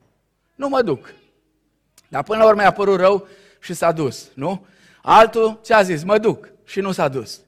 Nu 0.55 0.69
mă 0.69 0.81
duc. 0.81 1.13
Dar 2.07 2.23
până 2.23 2.43
la 2.43 2.45
urmă 2.45 2.61
a 2.61 2.71
părut 2.71 2.99
rău 2.99 3.27
și 3.59 3.73
s-a 3.73 3.91
dus, 3.91 4.27
nu? 4.33 4.65
Altul 5.01 5.59
ce 5.63 5.73
a 5.73 5.81
zis? 5.81 6.03
Mă 6.03 6.17
duc 6.17 6.49
și 6.65 6.79
nu 6.79 6.91
s-a 6.91 7.07
dus. 7.07 7.39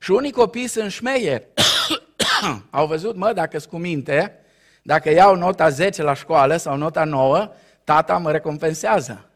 Și 0.00 0.10
unii 0.10 0.32
copii 0.32 0.66
sunt 0.66 0.90
șmeieri. 0.90 1.46
Au 2.70 2.86
văzut, 2.86 3.16
mă, 3.16 3.32
dacă 3.32 3.58
sunt 3.58 3.70
cu 3.70 3.78
minte, 3.78 4.38
dacă 4.82 5.10
iau 5.10 5.36
nota 5.36 5.68
10 5.68 6.02
la 6.02 6.14
școală 6.14 6.56
sau 6.56 6.76
nota 6.76 7.04
9, 7.04 7.50
tata 7.84 8.18
mă 8.18 8.30
recompensează. 8.30 9.28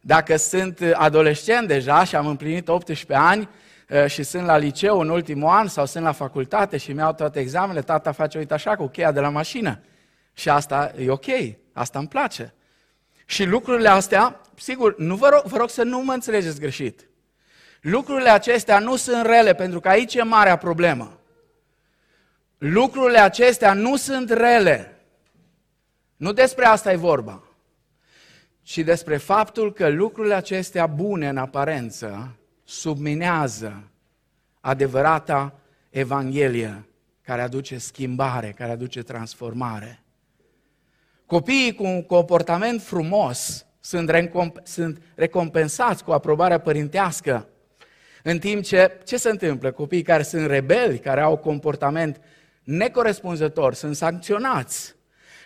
Dacă 0.00 0.36
sunt 0.36 0.80
adolescent 0.92 1.68
deja 1.68 2.04
și 2.04 2.16
am 2.16 2.26
împlinit 2.26 2.68
18 2.68 3.14
ani 3.14 3.48
ă, 3.90 4.06
și 4.06 4.22
sunt 4.22 4.44
la 4.44 4.56
liceu 4.56 5.00
în 5.00 5.08
ultimul 5.08 5.48
an 5.48 5.68
sau 5.68 5.86
sunt 5.86 6.04
la 6.04 6.12
facultate 6.12 6.76
și 6.76 6.92
mi-au 6.92 7.12
toate 7.12 7.40
examenele, 7.40 7.82
tata 7.82 8.12
face, 8.12 8.38
uite 8.38 8.54
așa, 8.54 8.76
cu 8.76 8.86
cheia 8.86 9.12
de 9.12 9.20
la 9.20 9.28
mașină. 9.28 9.80
Și 10.32 10.48
asta 10.48 10.92
e 10.98 11.10
ok, 11.10 11.26
asta 11.72 11.98
îmi 11.98 12.08
place. 12.08 12.54
Și 13.30 13.44
lucrurile 13.44 13.88
astea, 13.88 14.40
sigur, 14.56 14.98
nu 14.98 15.16
vă 15.16 15.28
rog, 15.28 15.42
vă 15.42 15.56
rog 15.56 15.70
să 15.70 15.82
nu 15.82 16.02
mă 16.02 16.12
înțelegeți 16.12 16.60
greșit. 16.60 17.08
Lucrurile 17.80 18.28
acestea 18.30 18.78
nu 18.78 18.96
sunt 18.96 19.26
rele, 19.26 19.54
pentru 19.54 19.80
că 19.80 19.88
aici 19.88 20.14
e 20.14 20.22
marea 20.22 20.56
problemă. 20.56 21.18
Lucrurile 22.58 23.18
acestea 23.18 23.72
nu 23.72 23.96
sunt 23.96 24.30
rele. 24.30 25.00
Nu 26.16 26.32
despre 26.32 26.64
asta 26.64 26.92
e 26.92 26.96
vorba. 26.96 27.42
Ci 28.62 28.78
despre 28.78 29.16
faptul 29.16 29.72
că 29.72 29.88
lucrurile 29.88 30.34
acestea 30.34 30.86
bune 30.86 31.28
în 31.28 31.36
aparență 31.36 32.36
subminează 32.64 33.82
adevărata 34.60 35.58
Evanghelie 35.90 36.84
care 37.22 37.42
aduce 37.42 37.78
schimbare, 37.78 38.52
care 38.52 38.70
aduce 38.70 39.02
transformare. 39.02 40.02
Copiii 41.30 41.74
cu 41.74 41.84
un 41.84 42.02
comportament 42.02 42.82
frumos 42.82 43.66
sunt, 43.80 44.10
recomp- 44.10 44.62
sunt 44.62 45.02
recompensați 45.14 46.04
cu 46.04 46.10
aprobarea 46.10 46.60
părintească 46.60 47.48
în 48.22 48.38
timp 48.38 48.62
ce, 48.62 48.98
ce 49.04 49.16
se 49.16 49.30
întâmplă? 49.30 49.70
Copiii 49.70 50.02
care 50.02 50.22
sunt 50.22 50.46
rebeli, 50.46 50.98
care 50.98 51.20
au 51.20 51.36
comportament 51.36 52.20
necorespunzător, 52.62 53.74
sunt 53.74 53.96
sancționați. 53.96 54.94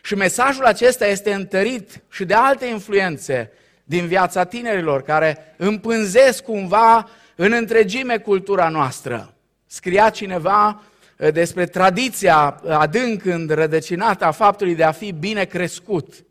Și 0.03 0.15
mesajul 0.15 0.65
acesta 0.65 1.07
este 1.07 1.33
întărit 1.33 2.03
și 2.11 2.25
de 2.25 2.35
alte 2.35 2.67
influențe 2.67 3.53
din 3.85 4.07
viața 4.07 4.45
tinerilor, 4.45 5.03
care 5.03 5.55
împânzesc 5.57 6.43
cumva 6.43 7.09
în 7.37 7.53
întregime 7.53 8.19
cultura 8.19 8.69
noastră. 8.69 9.35
Scria 9.67 10.11
cineva 10.11 10.69
uh, 10.69 10.94
despre 11.33 11.67
tradiția 11.67 12.61
adânc 12.69 13.25
înrădăcinată 13.25 14.25
a 14.25 14.31
faptului 14.31 14.75
de 14.75 14.85
a 14.85 14.93
fi 14.93 15.13
bine 15.13 15.45
crescut. 15.45 16.25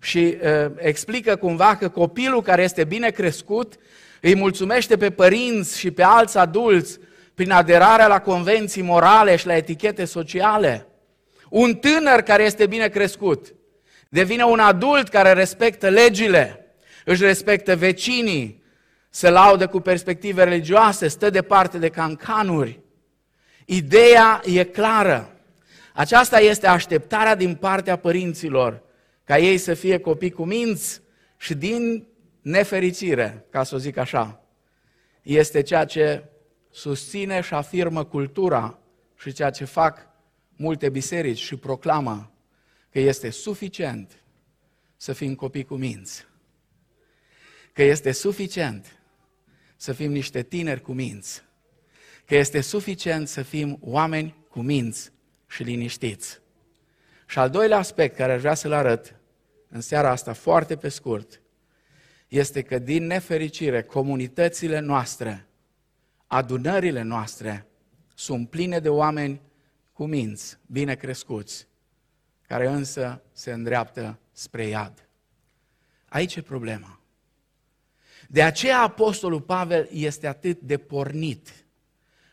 Și 0.00 0.36
uh, 0.42 0.70
explică 0.76 1.36
cumva 1.36 1.76
că 1.76 1.88
copilul 1.88 2.42
care 2.42 2.62
este 2.62 2.84
bine 2.84 3.10
crescut 3.10 3.74
îi 4.20 4.36
mulțumește 4.36 4.96
pe 4.96 5.10
părinți 5.10 5.78
și 5.78 5.90
pe 5.90 6.02
alți 6.02 6.38
adulți 6.38 6.98
prin 7.34 7.50
aderarea 7.50 8.06
la 8.06 8.20
convenții 8.20 8.82
morale 8.82 9.36
și 9.36 9.46
la 9.46 9.56
etichete 9.56 10.04
sociale. 10.04 10.86
Un 11.48 11.74
tânăr 11.74 12.20
care 12.20 12.42
este 12.42 12.66
bine 12.66 12.88
crescut 12.88 13.54
devine 14.12 14.44
un 14.44 14.58
adult 14.58 15.08
care 15.08 15.32
respectă 15.32 15.88
legile, 15.88 16.74
își 17.04 17.22
respectă 17.22 17.76
vecinii, 17.76 18.62
se 19.10 19.30
laudă 19.30 19.66
cu 19.66 19.80
perspective 19.80 20.44
religioase, 20.44 21.08
stă 21.08 21.30
departe 21.30 21.78
de 21.78 21.88
cancanuri. 21.88 22.80
Ideea 23.64 24.40
e 24.44 24.64
clară. 24.64 25.36
Aceasta 25.94 26.40
este 26.40 26.66
așteptarea 26.66 27.34
din 27.34 27.54
partea 27.54 27.96
părinților, 27.96 28.82
ca 29.24 29.38
ei 29.38 29.58
să 29.58 29.74
fie 29.74 29.98
copii 29.98 30.30
cu 30.30 30.44
minți 30.44 31.00
și 31.36 31.54
din 31.54 32.06
nefericire, 32.40 33.46
ca 33.50 33.62
să 33.62 33.74
o 33.74 33.78
zic 33.78 33.96
așa, 33.96 34.42
este 35.22 35.62
ceea 35.62 35.84
ce 35.84 36.24
susține 36.70 37.40
și 37.40 37.54
afirmă 37.54 38.04
cultura 38.04 38.78
și 39.16 39.32
ceea 39.32 39.50
ce 39.50 39.64
fac 39.64 40.08
multe 40.56 40.88
biserici 40.88 41.38
și 41.38 41.56
proclamă 41.56 42.32
că 42.90 43.00
este 43.00 43.30
suficient 43.30 44.22
să 44.96 45.12
fim 45.12 45.34
copii 45.34 45.64
cu 45.64 45.74
minți. 45.74 46.26
Că 47.72 47.82
este 47.82 48.12
suficient 48.12 48.98
să 49.76 49.92
fim 49.92 50.12
niște 50.12 50.42
tineri 50.42 50.80
cu 50.80 50.92
minți. 50.92 51.42
Că 52.24 52.36
este 52.36 52.60
suficient 52.60 53.28
să 53.28 53.42
fim 53.42 53.78
oameni 53.80 54.36
cu 54.50 54.60
minți 54.60 55.12
și 55.46 55.62
liniștiți. 55.62 56.40
Și 57.26 57.38
al 57.38 57.50
doilea 57.50 57.78
aspect 57.78 58.16
care 58.16 58.32
aș 58.32 58.40
vrea 58.40 58.54
să-l 58.54 58.72
arăt 58.72 59.16
în 59.68 59.80
seara 59.80 60.10
asta, 60.10 60.32
foarte 60.32 60.76
pe 60.76 60.88
scurt, 60.88 61.40
este 62.28 62.62
că 62.62 62.78
din 62.78 63.06
nefericire 63.06 63.82
comunitățile 63.82 64.78
noastre, 64.78 65.46
adunările 66.26 67.02
noastre, 67.02 67.66
sunt 68.14 68.50
pline 68.50 68.78
de 68.78 68.88
oameni 68.88 69.40
cu 69.92 70.04
minți, 70.04 70.58
bine 70.66 70.94
crescuți, 70.94 71.66
care 72.46 72.66
însă 72.66 73.22
se 73.32 73.52
îndreaptă 73.52 74.18
spre 74.32 74.66
iad. 74.66 75.08
Aici 76.08 76.36
e 76.36 76.42
problema. 76.42 77.00
De 78.28 78.42
aceea 78.42 78.80
Apostolul 78.80 79.40
Pavel 79.40 79.88
este 79.92 80.26
atât 80.26 80.60
de 80.60 80.78
pornit 80.78 81.61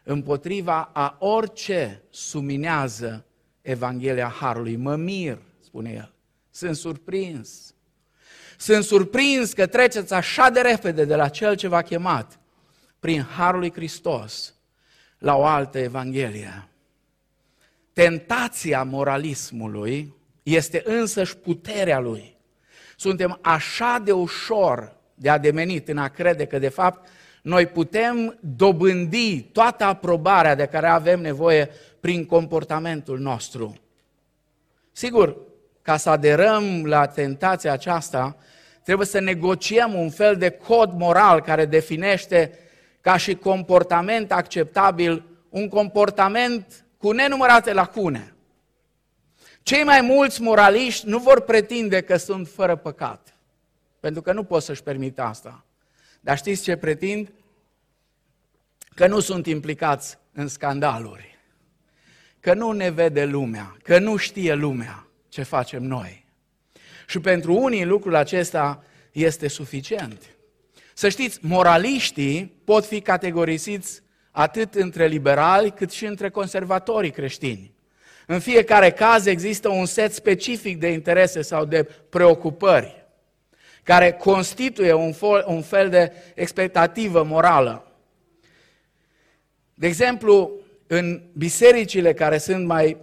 împotriva 0.10 0.90
a 0.94 1.16
orice 1.20 2.04
suminează 2.10 3.26
Evanghelia 3.62 4.28
Harului. 4.28 4.76
Mă 4.76 4.96
mir, 4.96 5.38
spune 5.64 5.92
el. 5.92 6.14
Sunt 6.52 6.76
surprins. 6.76 7.74
Sunt 8.58 8.84
surprins 8.84 9.54
că 9.54 9.68
treceți 9.68 10.14
așa 10.14 10.50
de 10.50 10.62
repede 10.62 11.06
de 11.06 11.16
la 11.16 11.28
cel 11.30 11.56
ce 11.56 11.68
v-a 11.68 11.82
chemat 11.82 12.40
prin 13.00 13.22
Harul 13.22 13.60
lui 13.60 13.72
Hristos 13.72 14.54
la 15.18 15.36
o 15.36 15.46
altă 15.46 15.78
Evanghelie. 15.78 16.68
Tentația 17.94 18.84
moralismului 18.84 20.14
este 20.44 20.82
însăși 20.86 21.38
puterea 21.38 22.00
lui. 22.00 22.38
Suntem 22.96 23.40
așa 23.42 24.02
de 24.04 24.12
ușor 24.12 24.96
de 25.16 25.30
ademenit 25.30 25.88
în 25.88 25.98
a 25.98 26.08
crede 26.08 26.46
că 26.46 26.60
de 26.60 26.70
fapt 26.70 27.10
noi 27.42 27.66
putem 27.66 28.38
dobândi 28.40 29.42
toată 29.42 29.84
aprobarea 29.84 30.56
de 30.56 30.66
care 30.66 30.88
avem 30.88 31.22
nevoie 31.22 31.70
prin 32.00 32.26
comportamentul 32.26 33.20
nostru. 33.20 33.76
Sigur, 34.92 35.38
ca 35.82 35.98
să 35.98 36.10
aderăm 36.10 36.86
la 36.86 37.06
tentația 37.06 37.72
aceasta, 37.72 38.38
trebuie 38.84 39.08
să 39.08 39.20
negociem 39.20 39.94
un 39.94 40.10
fel 40.10 40.36
de 40.36 40.50
cod 40.50 40.94
moral 40.94 41.42
care 41.42 41.66
definește 41.66 42.60
ca 43.02 43.18
și 43.18 43.36
comportament 43.36 44.32
acceptabil 44.32 45.24
un 45.50 45.68
comportament 45.68 46.86
cu 46.98 47.12
nenumărate 47.12 47.74
lacune. 47.74 48.34
Cei 49.64 49.84
mai 49.84 50.02
mulți 50.02 50.42
moraliști 50.42 51.08
nu 51.08 51.18
vor 51.18 51.42
pretinde 51.42 52.02
că 52.02 52.18
sunt 52.18 52.48
fără 52.48 52.76
păcat, 52.76 53.34
pentru 54.00 54.22
că 54.22 54.34
nu 54.34 54.44
pot 54.44 54.64
să-și 54.64 54.84
permită 54.84 55.22
asta. 55.22 55.64
Dar 56.20 56.38
știți 56.38 56.64
ce 56.64 56.76
pretind? 56.76 57.32
Că 58.96 59.08
nu 59.08 59.20
sunt 59.20 59.46
implicați 59.46 60.18
în 60.32 60.48
scandaluri, 60.48 61.38
că 62.40 62.54
nu 62.54 62.72
ne 62.72 62.90
vede 62.90 63.26
lumea, 63.26 63.78
că 63.84 64.00
nu 64.00 64.16
știe 64.16 64.54
lumea 64.54 65.08
ce 65.30 65.44
facem 65.44 65.84
noi. 65.84 66.26
Și 67.08 67.20
pentru 67.20 67.54
unii 67.54 67.86
lucrul 67.86 68.16
acesta 68.16 68.84
este 69.12 69.48
suficient. 69.48 70.22
Să 70.94 71.10
știți, 71.10 71.40
moraliștii 71.42 72.62
pot 72.64 72.86
fi 72.86 73.02
categorisiți 73.02 74.02
atât 74.32 74.76
între 74.76 75.08
liberali 75.08 75.72
cât 75.72 75.92
și 75.92 76.06
între 76.06 76.30
conservatorii 76.30 77.12
creștini. 77.12 77.74
În 78.26 78.40
fiecare 78.40 78.92
caz 78.92 79.26
există 79.26 79.70
un 79.70 79.86
set 79.86 80.14
specific 80.14 80.80
de 80.80 80.88
interese 80.88 81.42
sau 81.42 81.66
de 81.66 81.84
preocupări 81.84 82.99
care 83.90 84.12
constituie 84.12 84.94
un 84.94 85.12
fel, 85.12 85.44
un 85.48 85.62
fel 85.62 85.90
de 85.90 86.12
expectativă 86.36 87.24
morală. 87.24 87.92
De 89.74 89.88
exemplu, 89.88 90.52
în 90.88 91.22
bisericile 91.34 92.14
care 92.14 92.38
sunt 92.38 92.66
mai 92.66 92.98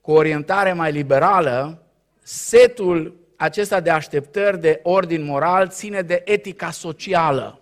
cu 0.00 0.10
orientare 0.10 0.72
mai 0.72 0.92
liberală, 0.92 1.82
setul 2.22 3.16
acesta 3.36 3.80
de 3.80 3.90
așteptări 3.90 4.60
de 4.60 4.80
ordin 4.82 5.24
moral 5.24 5.68
ține 5.68 6.00
de 6.00 6.22
etica 6.24 6.70
socială. 6.70 7.60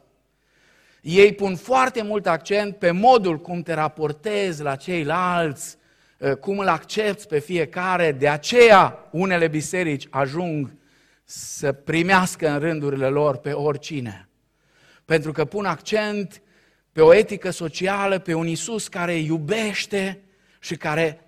Ei 1.01 1.33
pun 1.33 1.57
foarte 1.57 2.03
mult 2.03 2.27
accent 2.27 2.77
pe 2.77 2.91
modul 2.91 3.39
cum 3.39 3.63
te 3.63 3.73
raportezi 3.73 4.63
la 4.63 4.75
ceilalți, 4.75 5.77
eh, 6.19 6.33
cum 6.33 6.59
îl 6.59 6.69
accepti 6.69 7.27
pe 7.27 7.39
fiecare, 7.39 8.13
de 8.13 8.29
aceea 8.29 9.09
unele 9.11 9.49
biserici 9.49 10.07
ajung 10.11 10.75
să 11.29 11.73
primească 11.73 12.49
în 12.49 12.59
rândurile 12.59 13.09
lor 13.09 13.37
pe 13.37 13.53
oricine. 13.53 14.29
Pentru 15.05 15.33
că 15.33 15.45
pun 15.45 15.65
accent 15.65 16.43
pe 16.93 17.01
o 17.01 17.15
etică 17.15 17.51
socială, 17.51 18.19
pe 18.19 18.35
un 18.35 18.47
Isus 18.47 18.89
care 18.89 19.15
iubește 19.15 20.21
și 20.59 20.77
care 20.77 21.27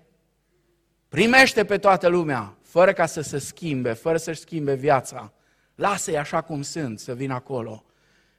primește 1.07 1.65
pe 1.65 1.77
toată 1.77 2.07
lumea, 2.07 2.57
fără 2.61 2.93
ca 2.93 3.05
să 3.05 3.21
se 3.21 3.37
schimbe, 3.37 3.93
fără 3.93 4.17
să-și 4.17 4.39
schimbe 4.39 4.73
viața. 4.73 5.33
Lasă-i 5.75 6.17
așa 6.17 6.41
cum 6.41 6.61
sunt, 6.61 6.99
să 6.99 7.15
vină 7.15 7.33
acolo. 7.33 7.83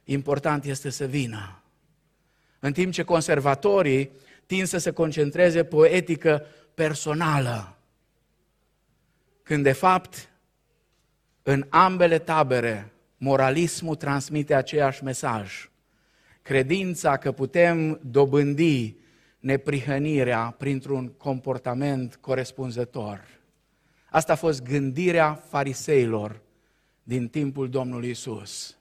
Important 0.03 0.65
este 0.65 0.89
să 0.89 1.05
vină. 1.05 1.61
În 2.59 2.73
timp 2.73 2.93
ce 2.93 3.03
conservatorii 3.03 4.11
tind 4.45 4.67
să 4.67 4.77
se 4.77 4.91
concentreze 4.91 5.63
pe 5.63 5.75
o 5.75 5.85
etică 5.85 6.45
personală, 6.73 7.77
când 9.43 9.63
de 9.63 9.71
fapt 9.71 10.30
în 11.43 11.65
ambele 11.69 12.19
tabere 12.19 12.91
moralismul 13.17 13.95
transmite 13.95 14.53
aceeași 14.53 15.03
mesaj. 15.03 15.69
Credința 16.41 17.17
că 17.17 17.31
putem 17.31 17.99
dobândi 18.03 18.95
neprihănirea 19.39 20.55
printr-un 20.57 21.07
comportament 21.07 22.15
corespunzător. 22.15 23.21
Asta 24.09 24.33
a 24.33 24.35
fost 24.35 24.63
gândirea 24.63 25.33
fariseilor 25.33 26.41
din 27.03 27.27
timpul 27.27 27.69
Domnului 27.69 28.09
Isus. 28.09 28.75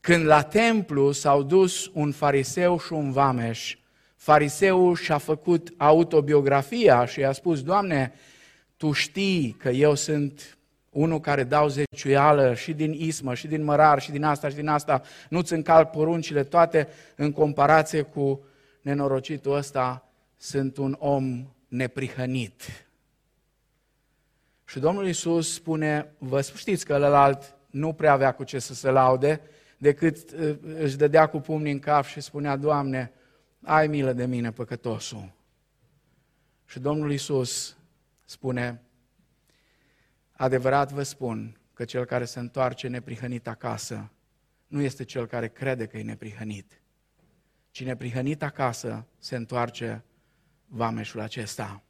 Când 0.00 0.24
la 0.24 0.42
templu 0.42 1.12
s-au 1.12 1.42
dus 1.42 1.90
un 1.92 2.12
fariseu 2.12 2.78
și 2.78 2.92
un 2.92 3.12
vameș, 3.12 3.76
fariseul 4.16 4.96
și-a 4.96 5.18
făcut 5.18 5.74
autobiografia 5.76 7.04
și 7.04 7.20
i-a 7.20 7.32
spus, 7.32 7.62
Doamne, 7.62 8.12
Tu 8.76 8.92
știi 8.92 9.56
că 9.58 9.68
eu 9.68 9.94
sunt 9.94 10.58
unul 10.92 11.20
care 11.20 11.44
dau 11.44 11.68
zeciuială 11.68 12.54
și 12.54 12.72
din 12.72 12.92
ismă, 12.92 13.34
și 13.34 13.46
din 13.46 13.64
mărar, 13.64 14.00
și 14.00 14.10
din 14.10 14.24
asta, 14.24 14.48
și 14.48 14.54
din 14.54 14.68
asta, 14.68 15.02
nu-ți 15.28 15.52
încalc 15.52 15.90
poruncile, 15.90 16.44
toate 16.44 16.88
în 17.16 17.32
comparație 17.32 18.02
cu 18.02 18.44
nenorocitul 18.80 19.54
ăsta, 19.54 20.08
sunt 20.36 20.76
un 20.76 20.96
om 20.98 21.46
neprihănit. 21.68 22.86
Și 24.64 24.78
Domnul 24.78 25.06
Iisus 25.06 25.54
spune, 25.54 26.12
vă 26.18 26.40
știți 26.40 26.84
că 26.84 26.92
ălalt 26.92 27.54
nu 27.70 27.92
prea 27.92 28.12
avea 28.12 28.32
cu 28.32 28.44
ce 28.44 28.58
să 28.58 28.74
se 28.74 28.90
laude, 28.90 29.40
decât 29.78 30.30
uh, 30.32 30.56
își 30.78 30.96
dădea 30.96 31.26
cu 31.26 31.40
pumnii 31.40 31.72
în 31.72 31.78
cap 31.78 32.04
și 32.04 32.20
spunea, 32.20 32.56
Doamne, 32.56 33.12
ai 33.62 33.86
milă 33.86 34.12
de 34.12 34.26
mine, 34.26 34.52
păcătosul. 34.52 35.32
Și 36.66 36.78
Domnul 36.78 37.10
Iisus 37.10 37.76
spune, 38.24 38.82
adevărat 40.32 40.92
vă 40.92 41.02
spun 41.02 41.60
că 41.74 41.84
cel 41.84 42.04
care 42.04 42.24
se 42.24 42.38
întoarce 42.38 42.88
neprihănit 42.88 43.48
acasă 43.48 44.10
nu 44.66 44.80
este 44.80 45.04
cel 45.04 45.26
care 45.26 45.48
crede 45.48 45.86
că 45.86 45.98
e 45.98 46.02
neprihănit. 46.02 46.80
Cine 47.70 47.88
neprihănit 47.88 48.42
acasă 48.42 49.06
se 49.18 49.36
întoarce 49.36 50.04
vameșul 50.66 51.20
acesta. 51.20 51.82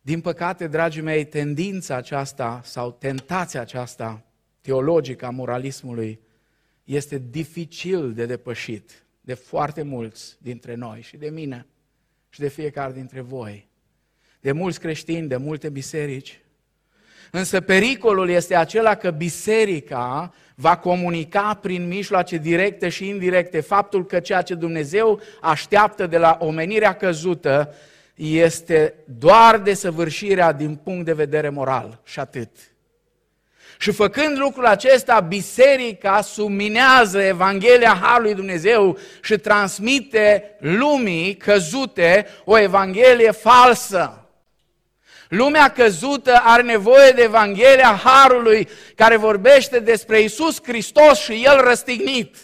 Din 0.00 0.20
păcate, 0.20 0.66
dragii 0.66 1.02
mei, 1.02 1.26
tendința 1.26 1.96
aceasta 1.96 2.60
sau 2.64 2.92
tentația 2.92 3.60
aceasta 3.60 4.24
teologică 4.60 5.26
a 5.26 5.30
moralismului 5.30 6.20
este 6.84 7.18
dificil 7.18 8.14
de 8.14 8.26
depășit 8.26 9.06
de 9.20 9.34
foarte 9.34 9.82
mulți 9.82 10.36
dintre 10.40 10.74
noi 10.74 11.02
și 11.02 11.16
de 11.16 11.30
mine 11.30 11.66
și 12.28 12.40
de 12.40 12.48
fiecare 12.48 12.92
dintre 12.92 13.20
voi, 13.20 13.68
de 14.40 14.52
mulți 14.52 14.80
creștini, 14.80 15.28
de 15.28 15.36
multe 15.36 15.68
biserici. 15.68 16.40
Însă 17.30 17.60
pericolul 17.60 18.28
este 18.28 18.56
acela 18.56 18.94
că 18.94 19.10
biserica 19.10 20.32
va 20.54 20.76
comunica 20.76 21.58
prin 21.62 21.86
mijloace 21.88 22.36
directe 22.36 22.88
și 22.88 23.08
indirecte 23.08 23.60
faptul 23.60 24.06
că 24.06 24.20
ceea 24.20 24.42
ce 24.42 24.54
Dumnezeu 24.54 25.20
așteaptă 25.40 26.06
de 26.06 26.18
la 26.18 26.36
omenirea 26.40 26.94
căzută 26.94 27.74
este 28.14 28.94
doar 29.04 29.58
desăvârșirea 29.58 30.52
din 30.52 30.74
punct 30.74 31.04
de 31.04 31.12
vedere 31.12 31.48
moral 31.48 32.00
și 32.04 32.20
atât. 32.20 32.50
Și 33.78 33.90
făcând 33.90 34.38
lucrul 34.38 34.66
acesta, 34.66 35.20
biserica 35.20 36.20
subminează 36.20 37.22
Evanghelia 37.22 37.98
Harului 38.02 38.34
Dumnezeu 38.34 38.98
și 39.22 39.36
transmite 39.36 40.56
lumii 40.58 41.34
căzute 41.36 42.26
o 42.44 42.58
Evanghelie 42.58 43.30
falsă. 43.30 44.25
Lumea 45.28 45.68
căzută 45.68 46.40
are 46.42 46.62
nevoie 46.62 47.10
de 47.10 47.22
Evanghelia 47.22 48.00
Harului 48.04 48.68
care 48.94 49.16
vorbește 49.16 49.78
despre 49.78 50.20
Isus 50.20 50.62
Hristos 50.62 51.18
și 51.18 51.42
El 51.44 51.60
răstignit, 51.60 52.36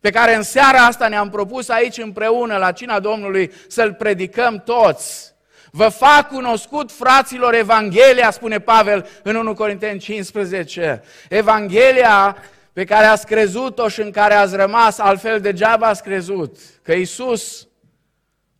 pe 0.00 0.10
care 0.10 0.34
în 0.34 0.42
seara 0.42 0.78
asta 0.78 1.08
ne-am 1.08 1.30
propus 1.30 1.68
aici 1.68 1.98
împreună 1.98 2.56
la 2.56 2.72
cina 2.72 3.00
Domnului 3.00 3.52
să-L 3.68 3.92
predicăm 3.92 4.62
toți. 4.64 5.32
Vă 5.70 5.88
fac 5.88 6.28
cunoscut, 6.28 6.92
fraților, 6.92 7.54
Evanghelia, 7.54 8.30
spune 8.30 8.58
Pavel 8.58 9.08
în 9.22 9.36
1 9.36 9.54
Corinteni 9.54 9.98
15. 9.98 11.02
Evanghelia 11.28 12.36
pe 12.72 12.84
care 12.84 13.06
ați 13.06 13.26
crezut-o 13.26 13.88
și 13.88 14.00
în 14.00 14.10
care 14.10 14.34
ați 14.34 14.56
rămas, 14.56 14.98
altfel 14.98 15.40
degeaba 15.40 15.86
ați 15.86 16.02
crezut, 16.02 16.56
că 16.82 16.92
Isus 16.92 17.68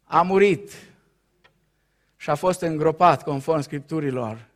a 0.05 0.23
murit 0.23 0.71
și 2.25 2.31
a 2.31 2.35
fost 2.35 2.61
îngropat 2.61 3.23
conform 3.23 3.61
Scripturilor. 3.61 4.47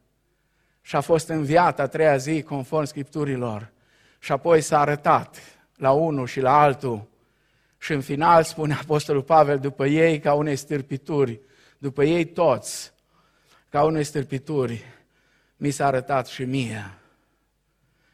Și 0.81 0.97
a 0.97 1.01
fost 1.01 1.29
înviat 1.29 1.81
a 1.81 1.87
treia 1.87 2.17
zi 2.17 2.43
conform 2.43 2.85
Scripturilor. 2.85 3.71
Și 4.19 4.33
apoi 4.33 4.61
s-a 4.61 4.81
arătat 4.81 5.37
la 5.77 5.91
unul 5.91 6.27
și 6.27 6.41
la 6.41 6.61
altul. 6.61 7.09
Și 7.79 7.93
în 7.93 8.01
final 8.01 8.43
spune 8.43 8.75
Apostolul 8.75 9.23
Pavel 9.23 9.59
după 9.59 9.87
ei 9.87 10.21
ca 10.21 10.35
unei 10.35 10.57
stârpituri, 10.57 11.41
după 11.79 12.05
ei 12.05 12.25
toți, 12.25 12.93
ca 13.69 13.85
unei 13.85 14.05
stârpituri, 14.05 14.85
mi 15.57 15.71
s-a 15.71 15.87
arătat 15.87 16.27
și 16.27 16.45
mie. 16.45 16.99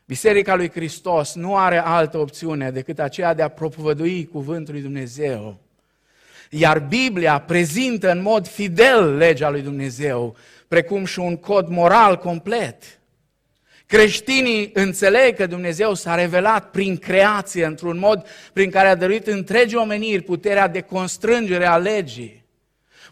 Biserica 0.05 0.55
lui 0.55 0.71
Hristos 0.71 1.35
nu 1.35 1.57
are 1.57 1.79
altă 1.79 2.19
opțiune 2.19 2.71
decât 2.71 2.99
aceea 2.99 3.35
de 3.35 3.43
a 3.43 3.49
propovădui 3.49 4.27
cuvântul 4.27 4.75
lui 4.75 4.83
Dumnezeu 4.83 5.64
iar 6.57 6.79
Biblia 6.79 7.39
prezintă 7.39 8.11
în 8.11 8.23
mod 8.23 8.49
fidel 8.49 9.17
legea 9.17 9.51
lui 9.51 9.61
Dumnezeu, 9.61 10.37
precum 10.69 11.05
și 11.05 11.19
un 11.19 11.37
cod 11.37 11.69
moral 11.69 12.17
complet. 12.17 12.83
Creștinii 13.87 14.71
înțeleg 14.75 15.37
că 15.37 15.47
Dumnezeu 15.47 15.95
s-a 15.95 16.15
revelat 16.15 16.71
prin 16.71 16.97
creație, 16.97 17.65
într-un 17.65 17.99
mod 17.99 18.27
prin 18.53 18.71
care 18.71 18.89
a 18.89 18.95
dăruit 18.95 19.27
întregi 19.27 19.77
omeniri 19.77 20.23
puterea 20.23 20.69
de 20.69 20.81
constrângere 20.81 21.67
a 21.67 21.77
legii. 21.77 22.45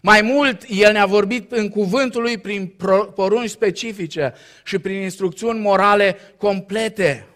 Mai 0.01 0.21
mult, 0.21 0.61
El 0.67 0.91
ne-a 0.91 1.05
vorbit 1.05 1.51
în 1.51 1.69
cuvântul 1.69 2.21
Lui 2.21 2.37
prin 2.37 2.73
porunci 3.15 3.49
specifice 3.49 4.33
și 4.63 4.79
prin 4.79 5.01
instrucțiuni 5.01 5.59
morale 5.59 6.17
complete. 6.37 7.27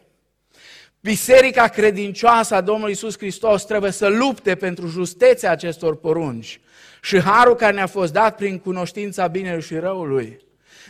Biserica 1.07 1.67
credincioasă 1.67 2.55
a 2.55 2.61
Domnului 2.61 2.91
Isus 2.91 3.17
Hristos 3.17 3.65
trebuie 3.65 3.91
să 3.91 4.07
lupte 4.07 4.55
pentru 4.55 4.87
justețea 4.87 5.51
acestor 5.51 5.95
porunci 5.95 6.59
și 7.01 7.21
harul 7.21 7.55
care 7.55 7.73
ne-a 7.73 7.87
fost 7.87 8.13
dat 8.13 8.35
prin 8.35 8.59
cunoștința 8.59 9.27
binelui 9.27 9.61
și 9.61 9.75
răului. 9.75 10.39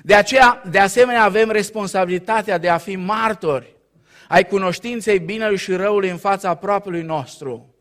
De 0.04 0.14
aceea, 0.14 0.64
de 0.70 0.80
asemenea, 0.80 1.24
avem 1.24 1.50
responsabilitatea 1.50 2.58
de 2.58 2.70
a 2.70 2.78
fi 2.78 2.96
martori 2.96 3.76
ai 4.28 4.46
cunoștinței 4.46 5.20
binelui 5.20 5.58
și 5.58 5.74
răului 5.74 6.10
în 6.10 6.18
fața 6.18 6.50
aproapelui 6.50 7.02
nostru. 7.02 7.76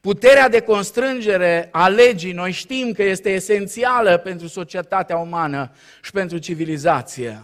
Puterea 0.00 0.48
de 0.48 0.60
constrângere 0.60 1.68
a 1.72 1.88
legii, 1.88 2.32
noi 2.32 2.52
știm 2.52 2.92
că 2.92 3.02
este 3.02 3.30
esențială 3.30 4.16
pentru 4.16 4.46
societatea 4.46 5.16
umană 5.16 5.72
și 6.02 6.10
pentru 6.10 6.38
civilizație. 6.38 7.42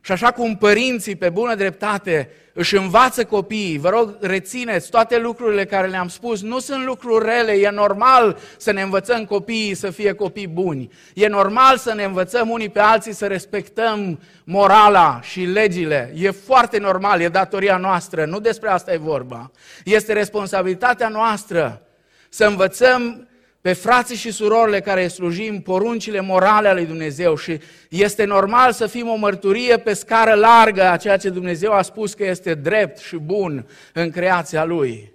Și 0.00 0.12
așa 0.12 0.32
cum 0.32 0.56
părinții, 0.56 1.16
pe 1.16 1.28
bună 1.28 1.54
dreptate, 1.54 2.30
își 2.58 2.76
învață 2.76 3.24
copiii, 3.24 3.78
vă 3.78 3.88
rog, 3.88 4.16
rețineți 4.20 4.90
toate 4.90 5.18
lucrurile 5.18 5.64
care 5.64 5.86
le-am 5.86 6.08
spus, 6.08 6.42
nu 6.42 6.58
sunt 6.58 6.84
lucruri 6.84 7.24
rele, 7.24 7.52
e 7.52 7.70
normal 7.70 8.38
să 8.56 8.70
ne 8.72 8.82
învățăm 8.82 9.24
copiii 9.24 9.74
să 9.74 9.90
fie 9.90 10.12
copii 10.12 10.46
buni. 10.46 10.90
E 11.14 11.26
normal 11.26 11.76
să 11.76 11.94
ne 11.94 12.04
învățăm 12.04 12.50
unii 12.50 12.68
pe 12.68 12.80
alții 12.80 13.12
să 13.12 13.26
respectăm 13.26 14.20
morala 14.44 15.20
și 15.22 15.40
legile. 15.40 16.12
E 16.14 16.30
foarte 16.30 16.78
normal, 16.78 17.20
e 17.20 17.28
datoria 17.28 17.76
noastră, 17.76 18.24
nu 18.24 18.40
despre 18.40 18.68
asta 18.68 18.92
e 18.92 18.96
vorba. 18.96 19.50
Este 19.84 20.12
responsabilitatea 20.12 21.08
noastră 21.08 21.82
să 22.28 22.44
învățăm 22.44 23.28
pe 23.66 23.72
frații 23.72 24.16
și 24.16 24.30
surorile 24.30 24.80
care 24.80 25.08
slujim 25.08 25.60
poruncile 25.60 26.20
morale 26.20 26.68
ale 26.68 26.78
lui 26.78 26.88
Dumnezeu 26.88 27.36
și 27.36 27.60
este 27.88 28.24
normal 28.24 28.72
să 28.72 28.86
fim 28.86 29.08
o 29.08 29.14
mărturie 29.14 29.78
pe 29.78 29.94
scară 29.94 30.34
largă 30.34 30.82
a 30.82 30.96
ceea 30.96 31.16
ce 31.16 31.28
Dumnezeu 31.28 31.72
a 31.72 31.82
spus 31.82 32.14
că 32.14 32.24
este 32.24 32.54
drept 32.54 32.98
și 32.98 33.16
bun 33.16 33.68
în 33.92 34.10
creația 34.10 34.64
Lui. 34.64 35.12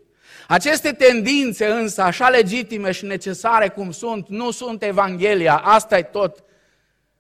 Aceste 0.48 0.92
tendințe 0.92 1.66
însă, 1.66 2.02
așa 2.02 2.30
legitime 2.30 2.92
și 2.92 3.06
necesare 3.06 3.70
cum 3.70 3.92
sunt, 3.92 4.28
nu 4.28 4.52
sunt 4.52 4.84
Evanghelia. 4.84 5.58
Asta 5.58 5.98
e 5.98 6.04
tot 6.04 6.44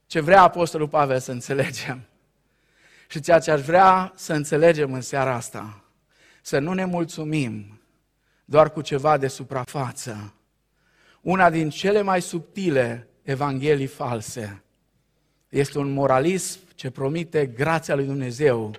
ce 0.05 0.19
vrea 0.19 0.41
Apostolul 0.41 0.87
Pavel 0.87 1.19
să 1.19 1.31
înțelegem. 1.31 2.01
Și 3.07 3.19
ceea 3.19 3.39
ce 3.39 3.51
aș 3.51 3.61
vrea 3.61 4.13
să 4.15 4.33
înțelegem 4.33 4.93
în 4.93 5.01
seara 5.01 5.33
asta, 5.33 5.83
să 6.41 6.59
nu 6.59 6.73
ne 6.73 6.85
mulțumim 6.85 7.81
doar 8.45 8.71
cu 8.71 8.81
ceva 8.81 9.17
de 9.17 9.27
suprafață, 9.27 10.33
una 11.21 11.49
din 11.49 11.69
cele 11.69 12.01
mai 12.01 12.21
subtile 12.21 13.07
evanghelii 13.21 13.85
false. 13.85 14.63
Este 15.49 15.77
un 15.77 15.91
moralism 15.91 16.59
ce 16.75 16.89
promite 16.89 17.45
grația 17.45 17.95
lui 17.95 18.05
Dumnezeu 18.05 18.71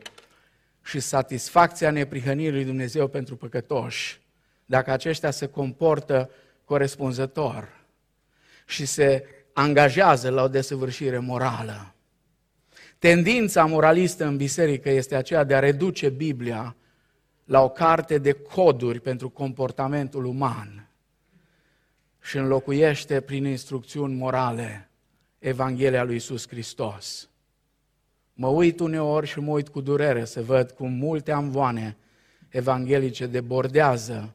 și 0.82 1.00
satisfacția 1.00 1.90
neprihănirii 1.90 2.52
lui 2.52 2.64
Dumnezeu 2.64 3.08
pentru 3.08 3.36
păcătoși, 3.36 4.20
dacă 4.64 4.90
aceștia 4.90 5.30
se 5.30 5.46
comportă 5.46 6.30
corespunzător 6.64 7.68
și 8.66 8.86
se 8.86 9.24
angajează 9.52 10.30
la 10.30 10.42
o 10.42 10.48
desăvârșire 10.48 11.18
morală. 11.18 11.94
Tendința 12.98 13.64
moralistă 13.64 14.24
în 14.24 14.36
biserică 14.36 14.90
este 14.90 15.14
aceea 15.14 15.44
de 15.44 15.54
a 15.54 15.58
reduce 15.58 16.08
Biblia 16.08 16.76
la 17.44 17.62
o 17.62 17.68
carte 17.68 18.18
de 18.18 18.32
coduri 18.32 19.00
pentru 19.00 19.30
comportamentul 19.30 20.24
uman 20.24 20.91
și 22.22 22.36
înlocuiește 22.36 23.20
prin 23.20 23.44
instrucțiuni 23.44 24.14
morale 24.14 24.90
Evanghelia 25.38 26.04
lui 26.04 26.16
Isus 26.16 26.48
Hristos. 26.48 27.28
Mă 28.32 28.48
uit 28.48 28.80
uneori 28.80 29.26
și 29.26 29.40
mă 29.40 29.50
uit 29.50 29.68
cu 29.68 29.80
durere 29.80 30.24
să 30.24 30.42
văd 30.42 30.70
cum 30.70 30.92
multe 30.92 31.32
amvoane 31.32 31.96
evanghelice 32.48 33.26
debordează 33.26 34.34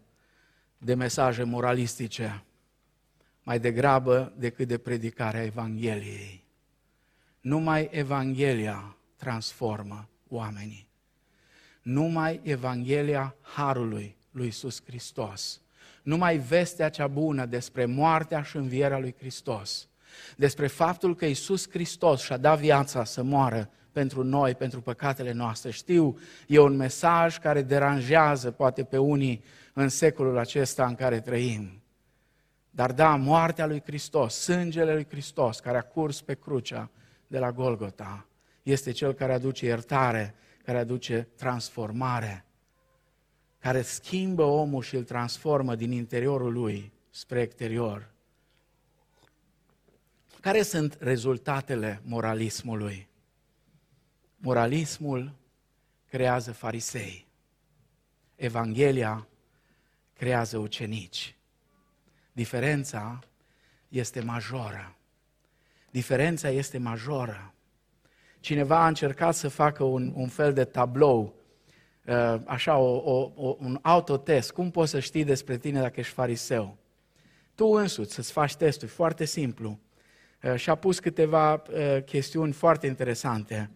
de 0.78 0.94
mesaje 0.94 1.44
moralistice, 1.44 2.44
mai 3.44 3.60
degrabă 3.60 4.34
decât 4.38 4.68
de 4.68 4.78
predicarea 4.78 5.44
Evangheliei. 5.44 6.44
Numai 7.40 7.90
Evanghelia 7.92 8.98
transformă 9.16 10.10
oamenii. 10.30 10.88
Numai 11.82 12.40
Evanghelia 12.44 13.36
Harului 13.42 14.16
lui 14.32 14.48
Isus 14.48 14.84
Hristos 14.86 15.62
numai 16.04 16.38
vestea 16.38 16.90
cea 16.90 17.08
bună 17.08 17.46
despre 17.46 17.86
moartea 17.86 18.42
și 18.42 18.58
învierea 18.58 19.00
lui 19.00 19.16
Hristos, 19.18 19.88
despre 20.36 20.68
faptul 20.68 21.16
că 21.16 21.26
Isus 21.26 21.70
Hristos 21.70 22.22
și-a 22.22 22.38
dat 22.38 22.60
viața 22.60 23.04
să 23.04 23.24
moară 23.24 23.70
pentru 23.92 24.24
noi, 24.24 24.56
pentru 24.56 24.82
păcatele 24.82 25.32
noastre. 25.32 25.72
Știu, 25.72 26.18
e 26.48 26.60
un 26.60 26.76
mesaj 26.76 27.38
care 27.38 27.62
deranjează 27.62 28.52
poate 28.52 28.84
pe 28.84 28.98
unii 28.98 29.44
în 29.74 29.90
secolul 29.90 30.38
acesta 30.38 30.86
în 30.86 30.96
care 30.96 31.20
trăim. 31.20 31.82
Dar 32.70 32.92
da, 32.92 33.16
moartea 33.16 33.66
lui 33.66 33.82
Hristos, 33.86 34.36
sângele 34.36 34.94
lui 34.94 35.08
Hristos 35.10 35.60
care 35.60 35.78
a 35.78 35.82
curs 35.82 36.22
pe 36.22 36.34
crucea 36.34 36.90
de 37.28 37.40
la 37.40 37.52
Golgota, 37.52 38.28
este 38.64 38.92
cel 38.92 39.14
care 39.14 39.34
aduce 39.34 39.66
iertare, 39.66 40.36
care 40.66 40.78
aduce 40.78 41.28
transformare 41.36 42.46
care 43.60 43.82
schimbă 43.82 44.44
omul 44.44 44.84
și 44.84 44.96
îl 44.96 45.04
transformă 45.04 45.76
din 45.76 45.92
interiorul 45.92 46.54
lui 46.54 46.92
spre 47.10 47.42
exterior. 47.42 48.12
Care 50.42 50.62
sunt 50.62 50.98
rezultatele 51.00 52.02
moralismului? 52.04 53.08
Moralismul 54.38 55.34
creează 56.10 56.52
farisei. 56.52 57.28
Evanghelia 58.36 59.28
creează 60.14 60.58
ucenici. 60.58 61.36
Diferența 62.32 63.20
este 63.88 64.22
majoră. 64.22 64.96
Diferența 65.92 66.50
este 66.50 66.78
majoră. 66.78 67.54
Cineva 68.40 68.84
a 68.84 68.88
încercat 68.88 69.36
să 69.36 69.48
facă 69.48 69.84
un, 69.84 70.12
un 70.16 70.28
fel 70.28 70.54
de 70.54 70.64
tablou, 70.64 71.22
uh, 71.24 71.37
așa, 72.46 72.78
o, 72.78 72.96
o, 72.96 73.32
o, 73.36 73.56
un 73.60 73.80
autotest. 73.82 74.52
Cum 74.52 74.72
poți 74.72 74.92
să 74.92 75.00
știi 75.00 75.24
despre 75.24 75.58
tine 75.58 75.82
dacă 75.82 76.00
ești 76.00 76.14
fariseu? 76.14 76.78
Tu 77.56 77.68
însuți 77.68 78.14
să-ți 78.14 78.32
faci 78.32 78.56
testul, 78.56 78.88
foarte 78.88 79.26
simplu. 79.26 79.80
Uh, 80.44 80.56
și 80.56 80.70
a 80.70 80.76
pus 80.76 81.00
câteva 81.00 81.54
uh, 81.54 82.04
chestiuni 82.06 82.52
foarte 82.52 82.88
interesante. 82.88 83.70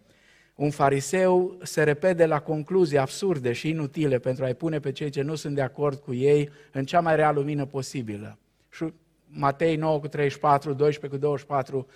Un 0.54 0.70
fariseu 0.70 1.58
se 1.62 1.82
repede 1.82 2.26
la 2.26 2.40
concluzii 2.40 2.98
absurde 2.98 3.52
și 3.52 3.68
inutile 3.68 4.18
pentru 4.18 4.44
a-i 4.44 4.54
pune 4.54 4.80
pe 4.80 4.92
cei 4.92 5.10
ce 5.10 5.22
nu 5.22 5.34
sunt 5.34 5.54
de 5.54 5.62
acord 5.62 5.98
cu 5.98 6.14
ei 6.14 6.50
în 6.72 6.84
cea 6.84 7.00
mai 7.00 7.16
rea 7.16 7.32
lumină 7.32 7.66
posibilă. 7.66 8.38
Și 8.70 8.92
Matei 9.26 9.76
9 9.76 10.00
cu 10.00 10.08
34, 10.08 10.72
12 10.72 11.18
cu 11.18 11.26
24, 11.26 11.86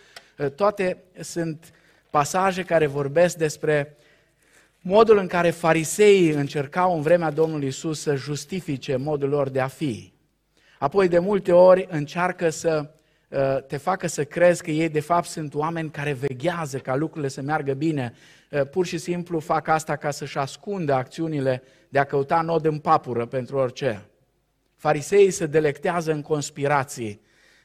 toate 0.55 1.03
sunt 1.21 1.73
pasaje 2.11 2.63
care 2.63 2.87
vorbesc 2.87 3.37
despre 3.37 3.97
modul 4.89 5.19
în 5.19 5.27
care 5.27 5.51
fariseii 5.51 6.31
încercau 6.31 6.95
în 6.95 7.01
vremea 7.01 7.31
Domnului 7.31 7.67
Isus 7.67 8.01
să 8.01 8.15
justifice 8.15 8.97
modul 8.97 9.29
lor 9.29 9.49
de 9.49 9.61
a 9.61 9.67
fi. 9.67 10.13
Apoi 10.79 11.09
de 11.09 11.19
multe 11.19 11.53
ori 11.53 11.87
încearcă 11.91 12.51
să 12.51 12.91
uh, 13.29 13.39
te 13.67 13.77
facă 13.77 14.07
să 14.07 14.25
crezi 14.25 14.63
că 14.63 14.71
ei 14.71 14.89
de 14.89 15.01
fapt 15.01 15.29
sunt 15.29 15.55
oameni 15.55 15.91
care 15.91 16.13
veghează 16.13 16.79
ca 16.79 16.97
lucrurile 16.97 17.29
să 17.29 17.43
meargă 17.43 17.73
bine. 17.73 18.15
Uh, 18.51 18.69
pur 18.69 18.87
și 18.87 18.99
simplu 18.99 19.39
fac 19.39 19.69
asta 19.69 19.97
ca 19.97 20.11
să-și 20.11 20.39
ascundă 20.39 20.93
acțiunile 20.93 21.63
de 21.89 21.99
a 21.99 22.05
căuta 22.05 22.41
nod 22.41 22.65
în 22.65 22.79
papură 22.79 23.27
pentru 23.27 23.57
orice. 23.57 24.07
Fariseii 24.77 25.31
se 25.31 25.47
delectează 25.47 26.13
în 26.13 26.23
conspirații. 26.23 27.21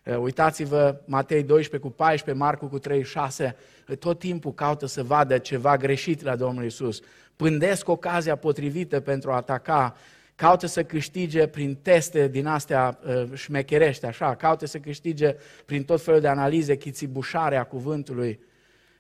Uh, 0.06 0.18
uitați-vă 0.18 1.02
Matei 1.06 1.44
12 1.44 1.90
cu 1.90 1.96
14, 1.96 2.44
Marcu 2.44 2.68
cu 2.68 2.80
36, 2.80 3.56
tot 4.00 4.20
timpul 4.20 4.54
caută 4.54 4.86
să 4.86 5.04
vadă 5.04 5.38
ceva 5.38 5.78
greșit 5.78 6.22
la 6.22 6.36
Domnul 6.36 6.66
Isus. 6.66 7.00
Pândesc 7.36 7.90
ocazia 7.90 8.36
potrivită 8.36 9.00
pentru 9.00 9.32
a 9.32 9.36
ataca, 9.36 9.96
caută 10.36 10.68
să 10.68 10.84
câștige 10.84 11.48
prin 11.48 11.76
teste 11.76 12.28
din 12.28 12.46
astea 12.46 13.00
uh, 13.06 13.24
șmecherești, 13.34 14.06
așa, 14.06 14.36
caută 14.36 14.66
să 14.66 14.78
câștige 14.78 15.36
prin 15.66 15.84
tot 15.84 16.02
felul 16.02 16.20
de 16.20 16.28
analize, 16.28 16.78
chițibușare 16.78 17.58
a 17.58 17.64
cuvântului, 17.64 18.40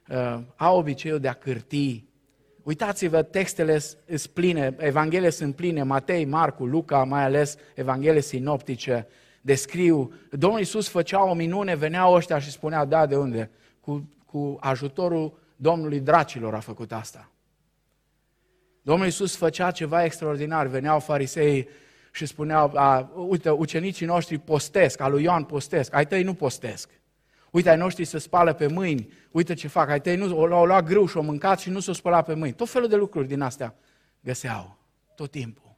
uh, 0.09 0.39
au 0.55 0.77
obiceiul 0.77 1.19
de 1.19 1.27
a 1.27 1.33
cârti. 1.33 2.03
Uitați-vă, 2.63 3.21
textele 3.21 3.77
sunt 3.77 4.25
pline, 4.33 4.75
Evanghelie 4.77 5.29
sunt 5.29 5.55
pline, 5.55 5.83
Matei, 5.83 6.25
Marcu, 6.25 6.65
Luca, 6.65 7.03
mai 7.03 7.23
ales 7.23 7.57
Evanghelie 7.75 8.21
sinoptice, 8.21 9.07
descriu. 9.41 10.13
Domnul 10.31 10.59
Iisus 10.59 10.87
făcea 10.87 11.23
o 11.23 11.33
minune, 11.33 11.75
veneau 11.75 12.13
ăștia 12.13 12.39
și 12.39 12.51
spunea, 12.51 12.85
da, 12.85 13.05
de 13.05 13.17
unde? 13.17 13.49
Cu, 13.79 14.09
cu 14.25 14.57
ajutorul 14.59 15.39
Domnului 15.55 15.99
dracilor 15.99 16.53
a 16.53 16.59
făcut 16.59 16.91
asta. 16.91 17.31
Domnul 18.81 19.05
Iisus 19.05 19.35
făcea 19.35 19.71
ceva 19.71 20.03
extraordinar. 20.03 20.67
Veneau 20.67 20.99
farisei 20.99 21.69
și 22.11 22.25
spuneau, 22.25 22.71
a, 22.75 23.11
uite, 23.15 23.49
ucenicii 23.49 24.05
noștri 24.05 24.37
postesc, 24.37 24.99
a 24.99 25.07
lui 25.07 25.23
Ioan 25.23 25.43
postesc, 25.43 25.93
ai 25.93 26.07
tăi 26.07 26.23
nu 26.23 26.33
postesc. 26.33 26.89
Uite, 27.51 27.69
ai 27.69 27.77
noștri 27.77 28.05
se 28.05 28.17
spală 28.17 28.53
pe 28.53 28.67
mâini, 28.67 29.13
uite 29.31 29.53
ce 29.53 29.67
fac, 29.67 29.89
ai 29.89 30.01
tăi 30.01 30.15
nu, 30.15 30.37
o, 30.37 30.41
o 30.41 30.65
luat 30.65 30.85
grâu 30.85 31.05
și 31.05 31.17
o 31.17 31.21
mâncat 31.21 31.59
și 31.59 31.69
nu 31.69 31.79
s-o 31.79 31.93
spăla 31.93 32.21
pe 32.21 32.33
mâini. 32.33 32.55
Tot 32.55 32.69
felul 32.69 32.87
de 32.87 32.95
lucruri 32.95 33.27
din 33.27 33.41
astea 33.41 33.75
găseau, 34.19 34.77
tot 35.15 35.31
timpul. 35.31 35.75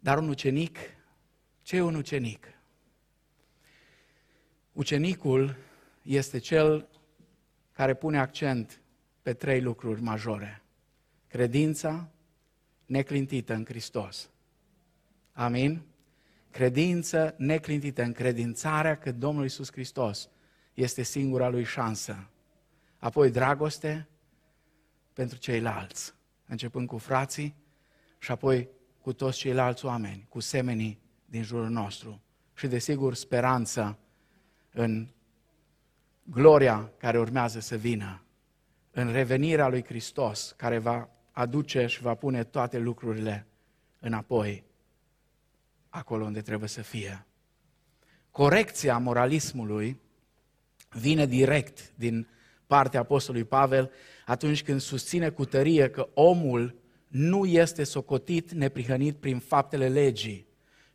Dar 0.00 0.18
un 0.18 0.28
ucenic 0.28 0.78
ce 1.66 1.76
e 1.76 1.80
un 1.80 1.94
ucenic? 1.94 2.46
Ucenicul 4.72 5.56
este 6.02 6.38
cel 6.38 6.88
care 7.72 7.94
pune 7.94 8.18
accent 8.18 8.80
pe 9.22 9.32
trei 9.34 9.60
lucruri 9.60 10.02
majore. 10.02 10.62
Credința 11.26 12.08
neclintită 12.84 13.54
în 13.54 13.64
Hristos. 13.64 14.30
Amin? 15.32 15.82
Credință 16.50 17.34
neclintită, 17.38 18.02
încredințarea 18.02 18.98
că 18.98 19.12
Domnul 19.12 19.44
Isus 19.44 19.72
Hristos 19.72 20.28
este 20.74 21.02
singura 21.02 21.48
lui 21.48 21.64
șansă. 21.64 22.30
Apoi 22.98 23.30
dragoste 23.30 24.08
pentru 25.12 25.38
ceilalți, 25.38 26.14
începând 26.46 26.86
cu 26.88 26.98
frații 26.98 27.54
și 28.18 28.30
apoi 28.30 28.68
cu 29.00 29.12
toți 29.12 29.38
ceilalți 29.38 29.84
oameni, 29.84 30.26
cu 30.28 30.40
semenii 30.40 31.04
din 31.26 31.42
jurul 31.42 31.68
nostru 31.68 32.20
și, 32.54 32.66
desigur, 32.66 33.14
speranță 33.14 33.98
în 34.72 35.08
gloria 36.22 36.92
care 36.98 37.18
urmează 37.18 37.60
să 37.60 37.76
vină, 37.76 38.22
în 38.90 39.12
revenirea 39.12 39.68
lui 39.68 39.84
Hristos, 39.84 40.54
care 40.56 40.78
va 40.78 41.08
aduce 41.32 41.86
și 41.86 42.02
va 42.02 42.14
pune 42.14 42.44
toate 42.44 42.78
lucrurile 42.78 43.46
înapoi, 44.00 44.64
acolo 45.88 46.24
unde 46.24 46.40
trebuie 46.40 46.68
să 46.68 46.82
fie. 46.82 47.26
Corecția 48.30 48.98
moralismului 48.98 50.00
vine 50.90 51.26
direct 51.26 51.92
din 51.94 52.28
partea 52.66 53.00
Apostolului 53.00 53.46
Pavel 53.46 53.90
atunci 54.26 54.62
când 54.62 54.80
susține 54.80 55.30
cu 55.30 55.44
tărie 55.44 55.90
că 55.90 56.08
omul 56.14 56.74
nu 57.08 57.44
este 57.44 57.84
socotit 57.84 58.52
neprihănit 58.52 59.16
prin 59.16 59.38
faptele 59.38 59.88
legii, 59.88 60.45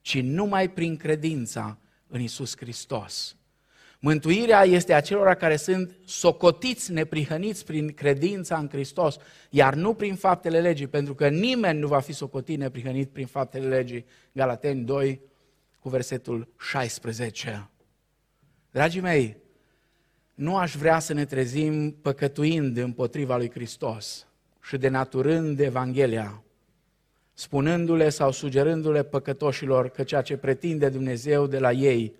ci 0.01 0.21
numai 0.21 0.69
prin 0.69 0.97
credința 0.97 1.77
în 2.07 2.21
Isus 2.21 2.57
Hristos. 2.57 3.35
Mântuirea 3.99 4.63
este 4.63 4.93
a 4.93 5.01
celor 5.01 5.33
care 5.33 5.55
sunt 5.55 5.95
socotiți, 6.05 6.91
neprihăniți 6.91 7.65
prin 7.65 7.93
credința 7.93 8.57
în 8.57 8.69
Hristos, 8.69 9.17
iar 9.49 9.73
nu 9.73 9.93
prin 9.93 10.15
faptele 10.15 10.59
legii, 10.59 10.87
pentru 10.87 11.15
că 11.15 11.29
nimeni 11.29 11.79
nu 11.79 11.87
va 11.87 11.99
fi 11.99 12.13
socotit 12.13 12.57
neprihănit 12.57 13.09
prin 13.09 13.25
faptele 13.25 13.67
legii. 13.67 14.05
Galateni 14.31 14.83
2 14.83 15.21
cu 15.79 15.89
versetul 15.89 16.53
16. 16.57 17.69
Dragii 18.71 19.01
mei, 19.01 19.37
nu 20.33 20.57
aș 20.57 20.75
vrea 20.75 20.99
să 20.99 21.13
ne 21.13 21.25
trezim 21.25 21.91
păcătuind 21.91 22.77
împotriva 22.77 23.37
lui 23.37 23.51
Hristos 23.51 24.27
și 24.61 24.77
denaturând 24.77 25.59
Evanghelia 25.59 26.43
spunându-le 27.41 28.09
sau 28.09 28.31
sugerându-le 28.31 29.03
păcătoșilor 29.03 29.89
că 29.89 30.03
ceea 30.03 30.21
ce 30.21 30.37
pretinde 30.37 30.89
Dumnezeu 30.89 31.47
de 31.47 31.59
la 31.59 31.71
ei 31.71 32.15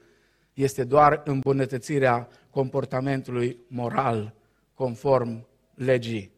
este 0.53 0.84
doar 0.84 1.21
îmbunătățirea 1.25 2.27
comportamentului 2.49 3.57
moral 3.67 4.34
conform 4.73 5.47
legii. 5.75 6.31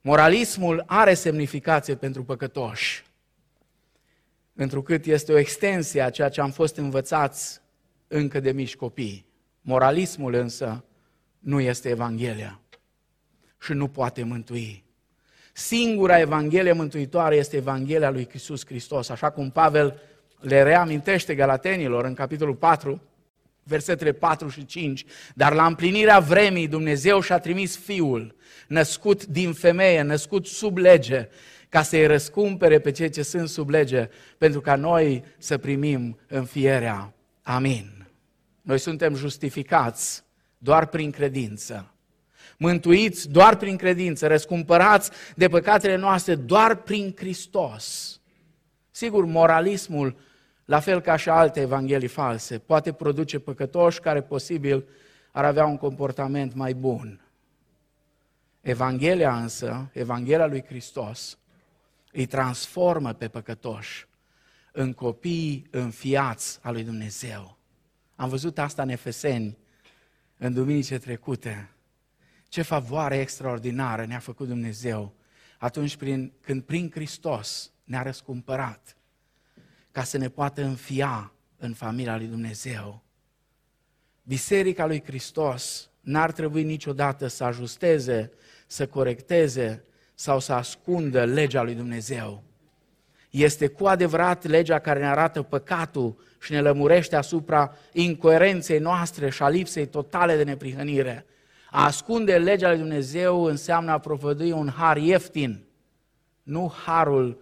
Moralismul 0.00 0.82
are 0.86 1.14
semnificație 1.14 1.94
pentru 1.94 2.24
păcătoși, 2.24 3.04
întrucât 4.54 5.06
este 5.06 5.32
o 5.32 5.38
extensie 5.38 6.00
a 6.00 6.10
ceea 6.10 6.28
ce 6.28 6.40
am 6.40 6.50
fost 6.50 6.76
învățați 6.76 7.60
încă 8.08 8.40
de 8.40 8.52
mici 8.52 8.76
copii. 8.76 9.26
Moralismul 9.60 10.34
însă 10.34 10.84
nu 11.38 11.60
este 11.60 11.88
Evanghelia 11.88 12.60
și 13.58 13.72
nu 13.72 13.88
poate 13.88 14.22
mântui. 14.22 14.84
Singura 15.52 16.20
Evanghelie 16.20 16.72
mântuitoare 16.72 17.36
este 17.36 17.56
Evanghelia 17.56 18.10
lui 18.10 18.28
Iisus 18.32 18.66
Hristos, 18.66 19.08
așa 19.08 19.30
cum 19.30 19.50
Pavel 19.50 20.00
le 20.40 20.62
reamintește 20.62 21.34
galatenilor 21.34 22.04
în 22.04 22.14
capitolul 22.14 22.54
4, 22.54 23.02
versetele 23.62 24.12
4 24.12 24.48
și 24.48 24.64
5, 24.64 25.04
dar 25.34 25.52
la 25.52 25.66
împlinirea 25.66 26.18
vremii 26.18 26.68
Dumnezeu 26.68 27.20
și-a 27.20 27.38
trimis 27.38 27.76
Fiul, 27.76 28.34
născut 28.68 29.26
din 29.26 29.52
femeie, 29.52 30.02
născut 30.02 30.46
sub 30.46 30.76
lege, 30.76 31.28
ca 31.68 31.82
să-i 31.82 32.06
răscumpere 32.06 32.78
pe 32.78 32.90
cei 32.90 33.10
ce 33.10 33.22
sunt 33.22 33.48
sub 33.48 33.68
lege, 33.68 34.08
pentru 34.38 34.60
ca 34.60 34.76
noi 34.76 35.24
să 35.38 35.58
primim 35.58 36.18
înfierea. 36.28 37.14
Amin. 37.42 38.06
Noi 38.62 38.78
suntem 38.78 39.14
justificați 39.14 40.22
doar 40.58 40.86
prin 40.86 41.10
credință 41.10 41.94
mântuiți 42.60 43.28
doar 43.28 43.56
prin 43.56 43.76
credință, 43.76 44.26
răscumpărați 44.26 45.10
de 45.36 45.48
păcatele 45.48 45.96
noastre 45.96 46.34
doar 46.34 46.74
prin 46.74 47.14
Hristos. 47.16 48.20
Sigur, 48.90 49.24
moralismul, 49.24 50.16
la 50.64 50.80
fel 50.80 51.00
ca 51.00 51.16
și 51.16 51.28
alte 51.28 51.60
evanghelii 51.60 52.08
false, 52.08 52.58
poate 52.58 52.92
produce 52.92 53.38
păcătoși 53.38 54.00
care 54.00 54.22
posibil 54.22 54.84
ar 55.32 55.44
avea 55.44 55.66
un 55.66 55.76
comportament 55.76 56.54
mai 56.54 56.74
bun. 56.74 57.20
Evanghelia 58.60 59.36
însă, 59.36 59.90
Evanghelia 59.92 60.46
lui 60.46 60.64
Hristos, 60.66 61.38
îi 62.12 62.26
transformă 62.26 63.12
pe 63.12 63.28
păcătoși 63.28 64.08
în 64.72 64.92
copii 64.92 65.66
înfiați 65.70 66.58
al 66.62 66.72
lui 66.72 66.84
Dumnezeu. 66.84 67.58
Am 68.16 68.28
văzut 68.28 68.58
asta 68.58 68.82
în 68.82 68.88
Efeseni, 68.88 69.58
în 70.38 70.52
duminice 70.52 70.98
trecute. 70.98 71.70
Ce 72.50 72.62
favoare 72.62 73.18
extraordinară 73.18 74.04
ne-a 74.04 74.18
făcut 74.18 74.48
Dumnezeu 74.48 75.14
atunci 75.58 75.96
prin, 75.96 76.32
când 76.40 76.62
prin 76.62 76.90
Hristos 76.90 77.72
ne-a 77.84 78.02
răscumpărat 78.02 78.96
ca 79.90 80.02
să 80.02 80.18
ne 80.18 80.28
poată 80.28 80.62
înfia 80.62 81.32
în 81.56 81.74
familia 81.74 82.16
lui 82.16 82.26
Dumnezeu. 82.26 83.02
Biserica 84.22 84.86
lui 84.86 85.02
Hristos 85.04 85.90
n-ar 86.00 86.32
trebui 86.32 86.62
niciodată 86.62 87.26
să 87.26 87.44
ajusteze, 87.44 88.32
să 88.66 88.86
corecteze 88.86 89.84
sau 90.14 90.40
să 90.40 90.52
ascundă 90.52 91.24
legea 91.24 91.62
lui 91.62 91.74
Dumnezeu. 91.74 92.42
Este 93.30 93.66
cu 93.66 93.86
adevărat 93.86 94.44
legea 94.44 94.78
care 94.78 94.98
ne 94.98 95.06
arată 95.06 95.42
păcatul 95.42 96.24
și 96.40 96.52
ne 96.52 96.60
lămurește 96.60 97.16
asupra 97.16 97.76
incoerenței 97.92 98.78
noastre 98.78 99.30
și 99.30 99.42
a 99.42 99.48
lipsei 99.48 99.86
totale 99.86 100.36
de 100.36 100.42
neprihănire. 100.42 101.26
A 101.70 101.84
ascunde 101.84 102.38
legea 102.38 102.68
lui 102.68 102.78
Dumnezeu 102.78 103.44
înseamnă 103.44 103.90
a 103.90 103.98
propovădui 103.98 104.52
un 104.52 104.68
har 104.68 104.96
ieftin, 104.96 105.64
nu 106.42 106.72
harul 106.84 107.40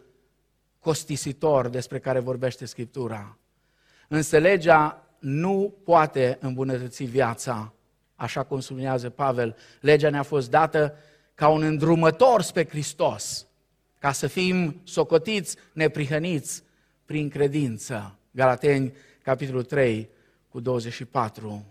costisitor 0.79 1.69
despre 1.69 1.99
care 1.99 2.19
vorbește 2.19 2.65
Scriptura. 2.65 3.39
Însă 4.09 4.39
legea 4.39 5.07
nu 5.19 5.75
poate 5.85 6.39
îmbunătăți 6.41 7.05
viața, 7.05 7.73
așa 8.17 8.43
cum 8.43 8.61
sublinează 8.61 9.11
Pavel. 9.11 9.57
Legea 9.81 10.11
ne-a 10.11 10.23
fost 10.23 10.51
dată 10.51 10.95
ca 11.35 11.49
un 11.49 11.63
îndrumător 11.63 12.43
spre 12.43 12.69
Hristos, 12.69 13.47
ca 13.99 14.13
să 14.13 14.27
fim 14.27 14.81
socotiți, 14.85 15.57
neprihăniți 15.73 16.63
prin 17.05 17.29
credință. 17.29 18.19
Galateni, 18.31 18.93
capitolul 19.23 19.65
3, 19.65 20.09
cu 20.49 20.61
24. 20.61 21.65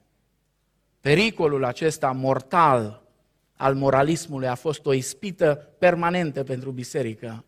Pericolul 1.08 1.64
acesta 1.64 2.12
mortal 2.12 3.04
al 3.56 3.76
moralismului 3.76 4.48
a 4.48 4.56
fost 4.56 4.86
o 4.86 4.94
ispită 4.94 5.76
permanentă 5.80 6.44
pentru 6.44 6.72
biserică 6.72 7.46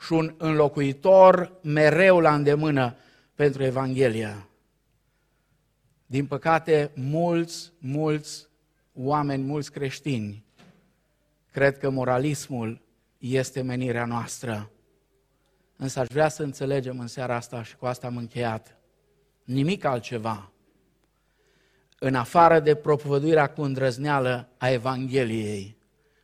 și 0.00 0.12
un 0.12 0.34
înlocuitor 0.38 1.58
mereu 1.62 2.20
la 2.20 2.34
îndemână 2.34 2.96
pentru 3.34 3.62
Evanghelia. 3.62 4.48
Din 6.06 6.26
păcate, 6.26 6.90
mulți, 6.94 7.72
mulți 7.78 8.48
oameni, 8.92 9.42
mulți 9.42 9.72
creștini, 9.72 10.44
cred 11.52 11.78
că 11.78 11.90
moralismul 11.90 12.82
este 13.18 13.62
menirea 13.62 14.04
noastră. 14.04 14.70
Însă 15.76 16.00
aș 16.00 16.06
vrea 16.08 16.28
să 16.28 16.42
înțelegem 16.42 16.98
în 16.98 17.06
seara 17.06 17.34
asta 17.34 17.62
și 17.62 17.76
cu 17.76 17.86
asta 17.86 18.06
am 18.06 18.16
încheiat. 18.16 18.78
Nimic 19.44 19.84
altceva. 19.84 20.50
În 22.06 22.14
afară 22.14 22.60
de 22.60 22.74
propovăduirea 22.74 23.46
cu 23.46 23.62
îndrăzneală 23.62 24.48
a 24.56 24.70
Evangheliei, 24.70 25.76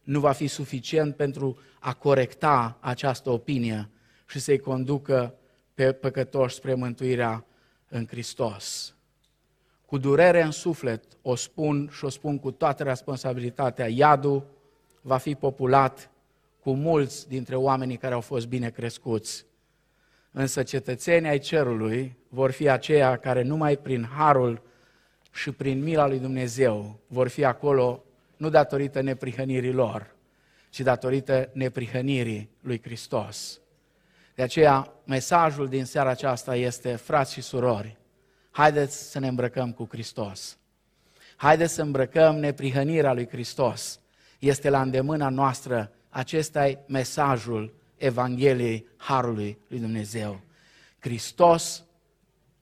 nu 0.03 0.21
va 0.21 0.33
fi 0.33 0.47
suficient 0.47 1.17
pentru 1.17 1.59
a 1.81 1.95
corecta 1.95 2.77
această 2.81 3.31
opinie 3.31 3.89
și 4.27 4.39
să-i 4.39 4.59
conducă 4.59 5.35
pe 5.75 5.93
păcătoși 5.93 6.55
spre 6.55 6.75
mântuirea 6.75 7.45
în 7.89 8.07
Hristos. 8.07 8.95
Cu 9.87 9.99
durere 9.99 10.43
în 10.43 10.51
suflet 10.51 11.05
o 11.23 11.35
spun 11.35 11.89
și 11.93 12.05
o 12.05 12.09
spun 12.09 12.39
cu 12.39 12.51
toată 12.51 12.83
responsabilitatea, 12.83 13.89
iadul 13.89 14.47
va 15.01 15.17
fi 15.17 15.35
populat 15.35 16.11
cu 16.61 16.73
mulți 16.73 17.29
dintre 17.29 17.57
oamenii 17.57 17.97
care 17.97 18.15
au 18.15 18.21
fost 18.21 18.47
bine 18.47 18.71
crescuți. 18.71 19.47
Însă 20.31 20.63
cetățenii 20.63 21.29
ai 21.29 21.39
cerului 21.39 22.17
vor 22.29 22.51
fi 22.51 22.69
aceia 22.69 23.17
care 23.17 23.43
numai 23.43 23.77
prin 23.77 24.09
harul 24.17 24.71
și 25.33 25.53
prin 25.53 25.83
mila 25.83 26.07
lui 26.07 26.19
Dumnezeu 26.19 27.01
vor 27.07 27.29
fi 27.29 27.45
acolo 27.45 28.05
nu 28.37 28.49
datorită 28.49 29.01
neprihănirii 29.01 29.73
lor, 29.73 30.15
ci 30.71 30.81
datorită 30.81 31.51
neprihănirii 31.53 32.51
lui 32.61 32.81
Hristos. 32.83 33.61
De 34.35 34.43
aceea, 34.43 34.93
mesajul 35.05 35.69
din 35.69 35.85
seara 35.85 36.11
aceasta 36.11 36.57
este, 36.57 36.97
frați 36.97 37.33
și 37.33 37.41
surori, 37.41 37.97
haideți 38.51 39.11
să 39.11 39.19
ne 39.19 39.29
îmbrăcăm 39.29 39.73
cu 39.73 39.87
Hristos. 39.91 40.59
Haideți 41.37 41.75
să 41.75 41.83
îmbrăcăm 41.83 42.37
neprihănirea 42.37 43.13
lui 43.13 43.29
Hristos. 43.29 44.01
Este 44.39 44.71
la 44.71 44.81
îndemâna 44.81 45.29
noastră, 45.29 45.93
acesta 46.09 46.69
e 46.69 46.79
mesajul 46.87 47.75
Evangheliei 47.97 48.87
Harului 48.97 49.59
lui 49.69 49.79
Dumnezeu. 49.79 50.41
Hristos 50.99 51.85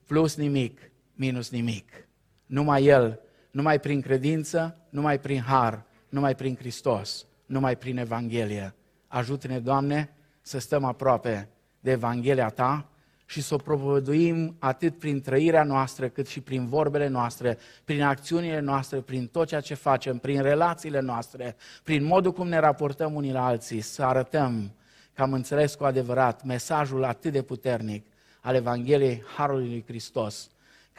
plus 0.07 0.37
nimic, 0.37 0.91
minus 1.15 1.51
nimic. 1.51 2.09
Numai 2.51 2.87
El, 2.87 3.21
numai 3.51 3.81
prin 3.81 4.01
credință, 4.01 4.77
numai 4.89 5.19
prin 5.19 5.41
har, 5.41 5.83
numai 6.09 6.35
prin 6.35 6.57
Hristos, 6.57 7.27
numai 7.47 7.77
prin 7.77 7.99
Evanghelie. 7.99 8.75
Ajută-ne, 9.07 9.59
Doamne, 9.59 10.11
să 10.41 10.59
stăm 10.59 10.85
aproape 10.85 11.49
de 11.81 11.91
Evanghelia 11.91 12.49
Ta 12.49 12.89
și 13.27 13.43
să 13.43 13.55
o 13.55 13.57
propovăduim 13.57 14.57
atât 14.59 14.99
prin 14.99 15.21
trăirea 15.21 15.63
noastră, 15.63 16.09
cât 16.09 16.27
și 16.27 16.41
prin 16.41 16.67
vorbele 16.67 17.09
noastre, 17.09 17.59
prin 17.85 18.03
acțiunile 18.03 18.61
noastre, 18.61 19.01
prin 19.01 19.27
tot 19.27 19.49
ceea 19.49 19.61
ce 19.61 19.75
facem, 19.75 20.19
prin 20.19 20.43
relațiile 20.43 21.01
noastre, 21.01 21.57
prin 21.83 22.05
modul 22.05 22.33
cum 22.33 22.49
ne 22.49 22.59
raportăm 22.59 23.15
unii 23.15 23.33
la 23.33 23.47
alții, 23.47 23.81
să 23.81 24.03
arătăm 24.03 24.71
că 25.15 25.23
am 25.23 25.33
înțeles 25.33 25.75
cu 25.75 25.85
adevărat 25.85 26.45
mesajul 26.45 27.05
atât 27.05 27.33
de 27.33 27.43
puternic 27.43 28.07
al 28.41 28.55
Evangheliei 28.55 29.23
Harului 29.37 29.69
lui 29.69 29.85
Hristos, 29.87 30.51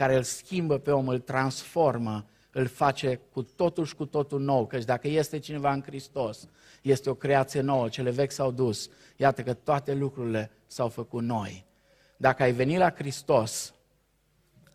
care 0.02 0.16
îl 0.16 0.22
schimbă 0.22 0.78
pe 0.78 0.90
om, 0.90 1.08
îl 1.08 1.18
transformă, 1.18 2.26
îl 2.50 2.66
face 2.66 3.20
cu 3.32 3.42
totul 3.42 3.84
și 3.84 3.94
cu 3.94 4.06
totul 4.06 4.40
nou, 4.40 4.66
căci 4.66 4.84
dacă 4.84 5.08
este 5.08 5.38
cineva 5.38 5.72
în 5.72 5.82
Hristos, 5.82 6.48
este 6.82 7.10
o 7.10 7.14
creație 7.14 7.60
nouă, 7.60 7.88
cele 7.88 8.10
vechi 8.10 8.30
s-au 8.30 8.50
dus, 8.50 8.90
iată 9.16 9.42
că 9.42 9.54
toate 9.54 9.94
lucrurile 9.94 10.50
s-au 10.66 10.88
făcut 10.88 11.22
noi. 11.22 11.66
Dacă 12.16 12.42
ai 12.42 12.52
venit 12.52 12.78
la 12.78 12.90
Hristos 12.90 13.74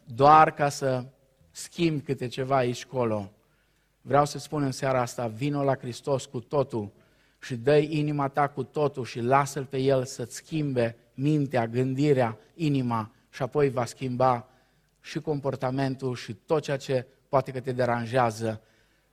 doar 0.03 0.53
ca 0.53 0.69
să 0.69 1.05
schimbi 1.51 2.03
câte 2.03 2.27
ceva 2.27 2.55
aici 2.55 2.85
colo, 2.85 3.31
vreau 4.01 4.25
să 4.25 4.37
spun 4.37 4.63
în 4.63 4.71
seara 4.71 5.01
asta, 5.01 5.27
vino 5.27 5.63
la 5.63 5.75
Hristos 5.75 6.25
cu 6.25 6.39
totul 6.39 6.91
și 7.39 7.55
dă 7.55 7.77
inima 7.77 8.27
ta 8.27 8.47
cu 8.47 8.63
totul 8.63 9.05
și 9.05 9.19
lasă-L 9.19 9.65
pe 9.65 9.77
El 9.77 10.05
să-ți 10.05 10.35
schimbe 10.35 10.95
mintea, 11.13 11.67
gândirea, 11.67 12.37
inima 12.53 13.11
și 13.29 13.41
apoi 13.41 13.69
va 13.69 13.85
schimba 13.85 14.47
și 15.07 15.19
comportamentul 15.19 16.15
și 16.15 16.33
tot 16.33 16.63
ceea 16.63 16.77
ce 16.77 17.05
poate 17.29 17.51
că 17.51 17.59
te 17.59 17.71
deranjează, 17.71 18.61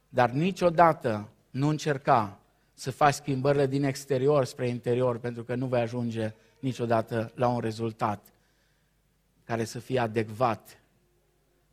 dar 0.09 0.30
niciodată 0.30 1.28
nu 1.50 1.68
încerca 1.68 2.40
să 2.72 2.90
faci 2.90 3.14
schimbările 3.14 3.66
din 3.66 3.85
exterior 3.85 4.44
spre 4.44 4.68
interior, 4.68 5.18
pentru 5.18 5.44
că 5.44 5.54
nu 5.54 5.66
vei 5.66 5.80
ajunge 5.80 6.35
niciodată 6.59 7.33
la 7.35 7.48
un 7.48 7.61
rezultat 7.61 8.33
care 9.44 9.64
să 9.64 9.78
fie 9.78 9.98
adecvat, 9.98 10.80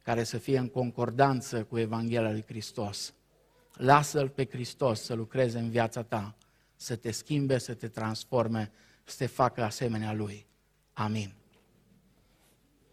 care 0.03 0.23
să 0.23 0.38
fie 0.38 0.57
în 0.57 0.67
concordanță 0.67 1.63
cu 1.63 1.77
Evanghelia 1.77 2.31
lui 2.31 2.43
Hristos. 2.47 3.13
Lasă-L 3.73 4.29
pe 4.29 4.45
Hristos 4.45 5.01
să 5.01 5.13
lucreze 5.13 5.60
în 5.60 5.69
viața 5.69 6.03
ta, 6.03 6.36
să 6.75 6.95
te 6.95 7.12
schimbe, 7.12 7.57
să 7.57 7.73
te 7.73 7.88
transforme, 7.88 8.71
să 9.03 9.15
te 9.17 9.25
facă 9.25 9.63
asemenea 9.63 10.13
Lui. 10.13 10.45
Amin. 10.93 11.40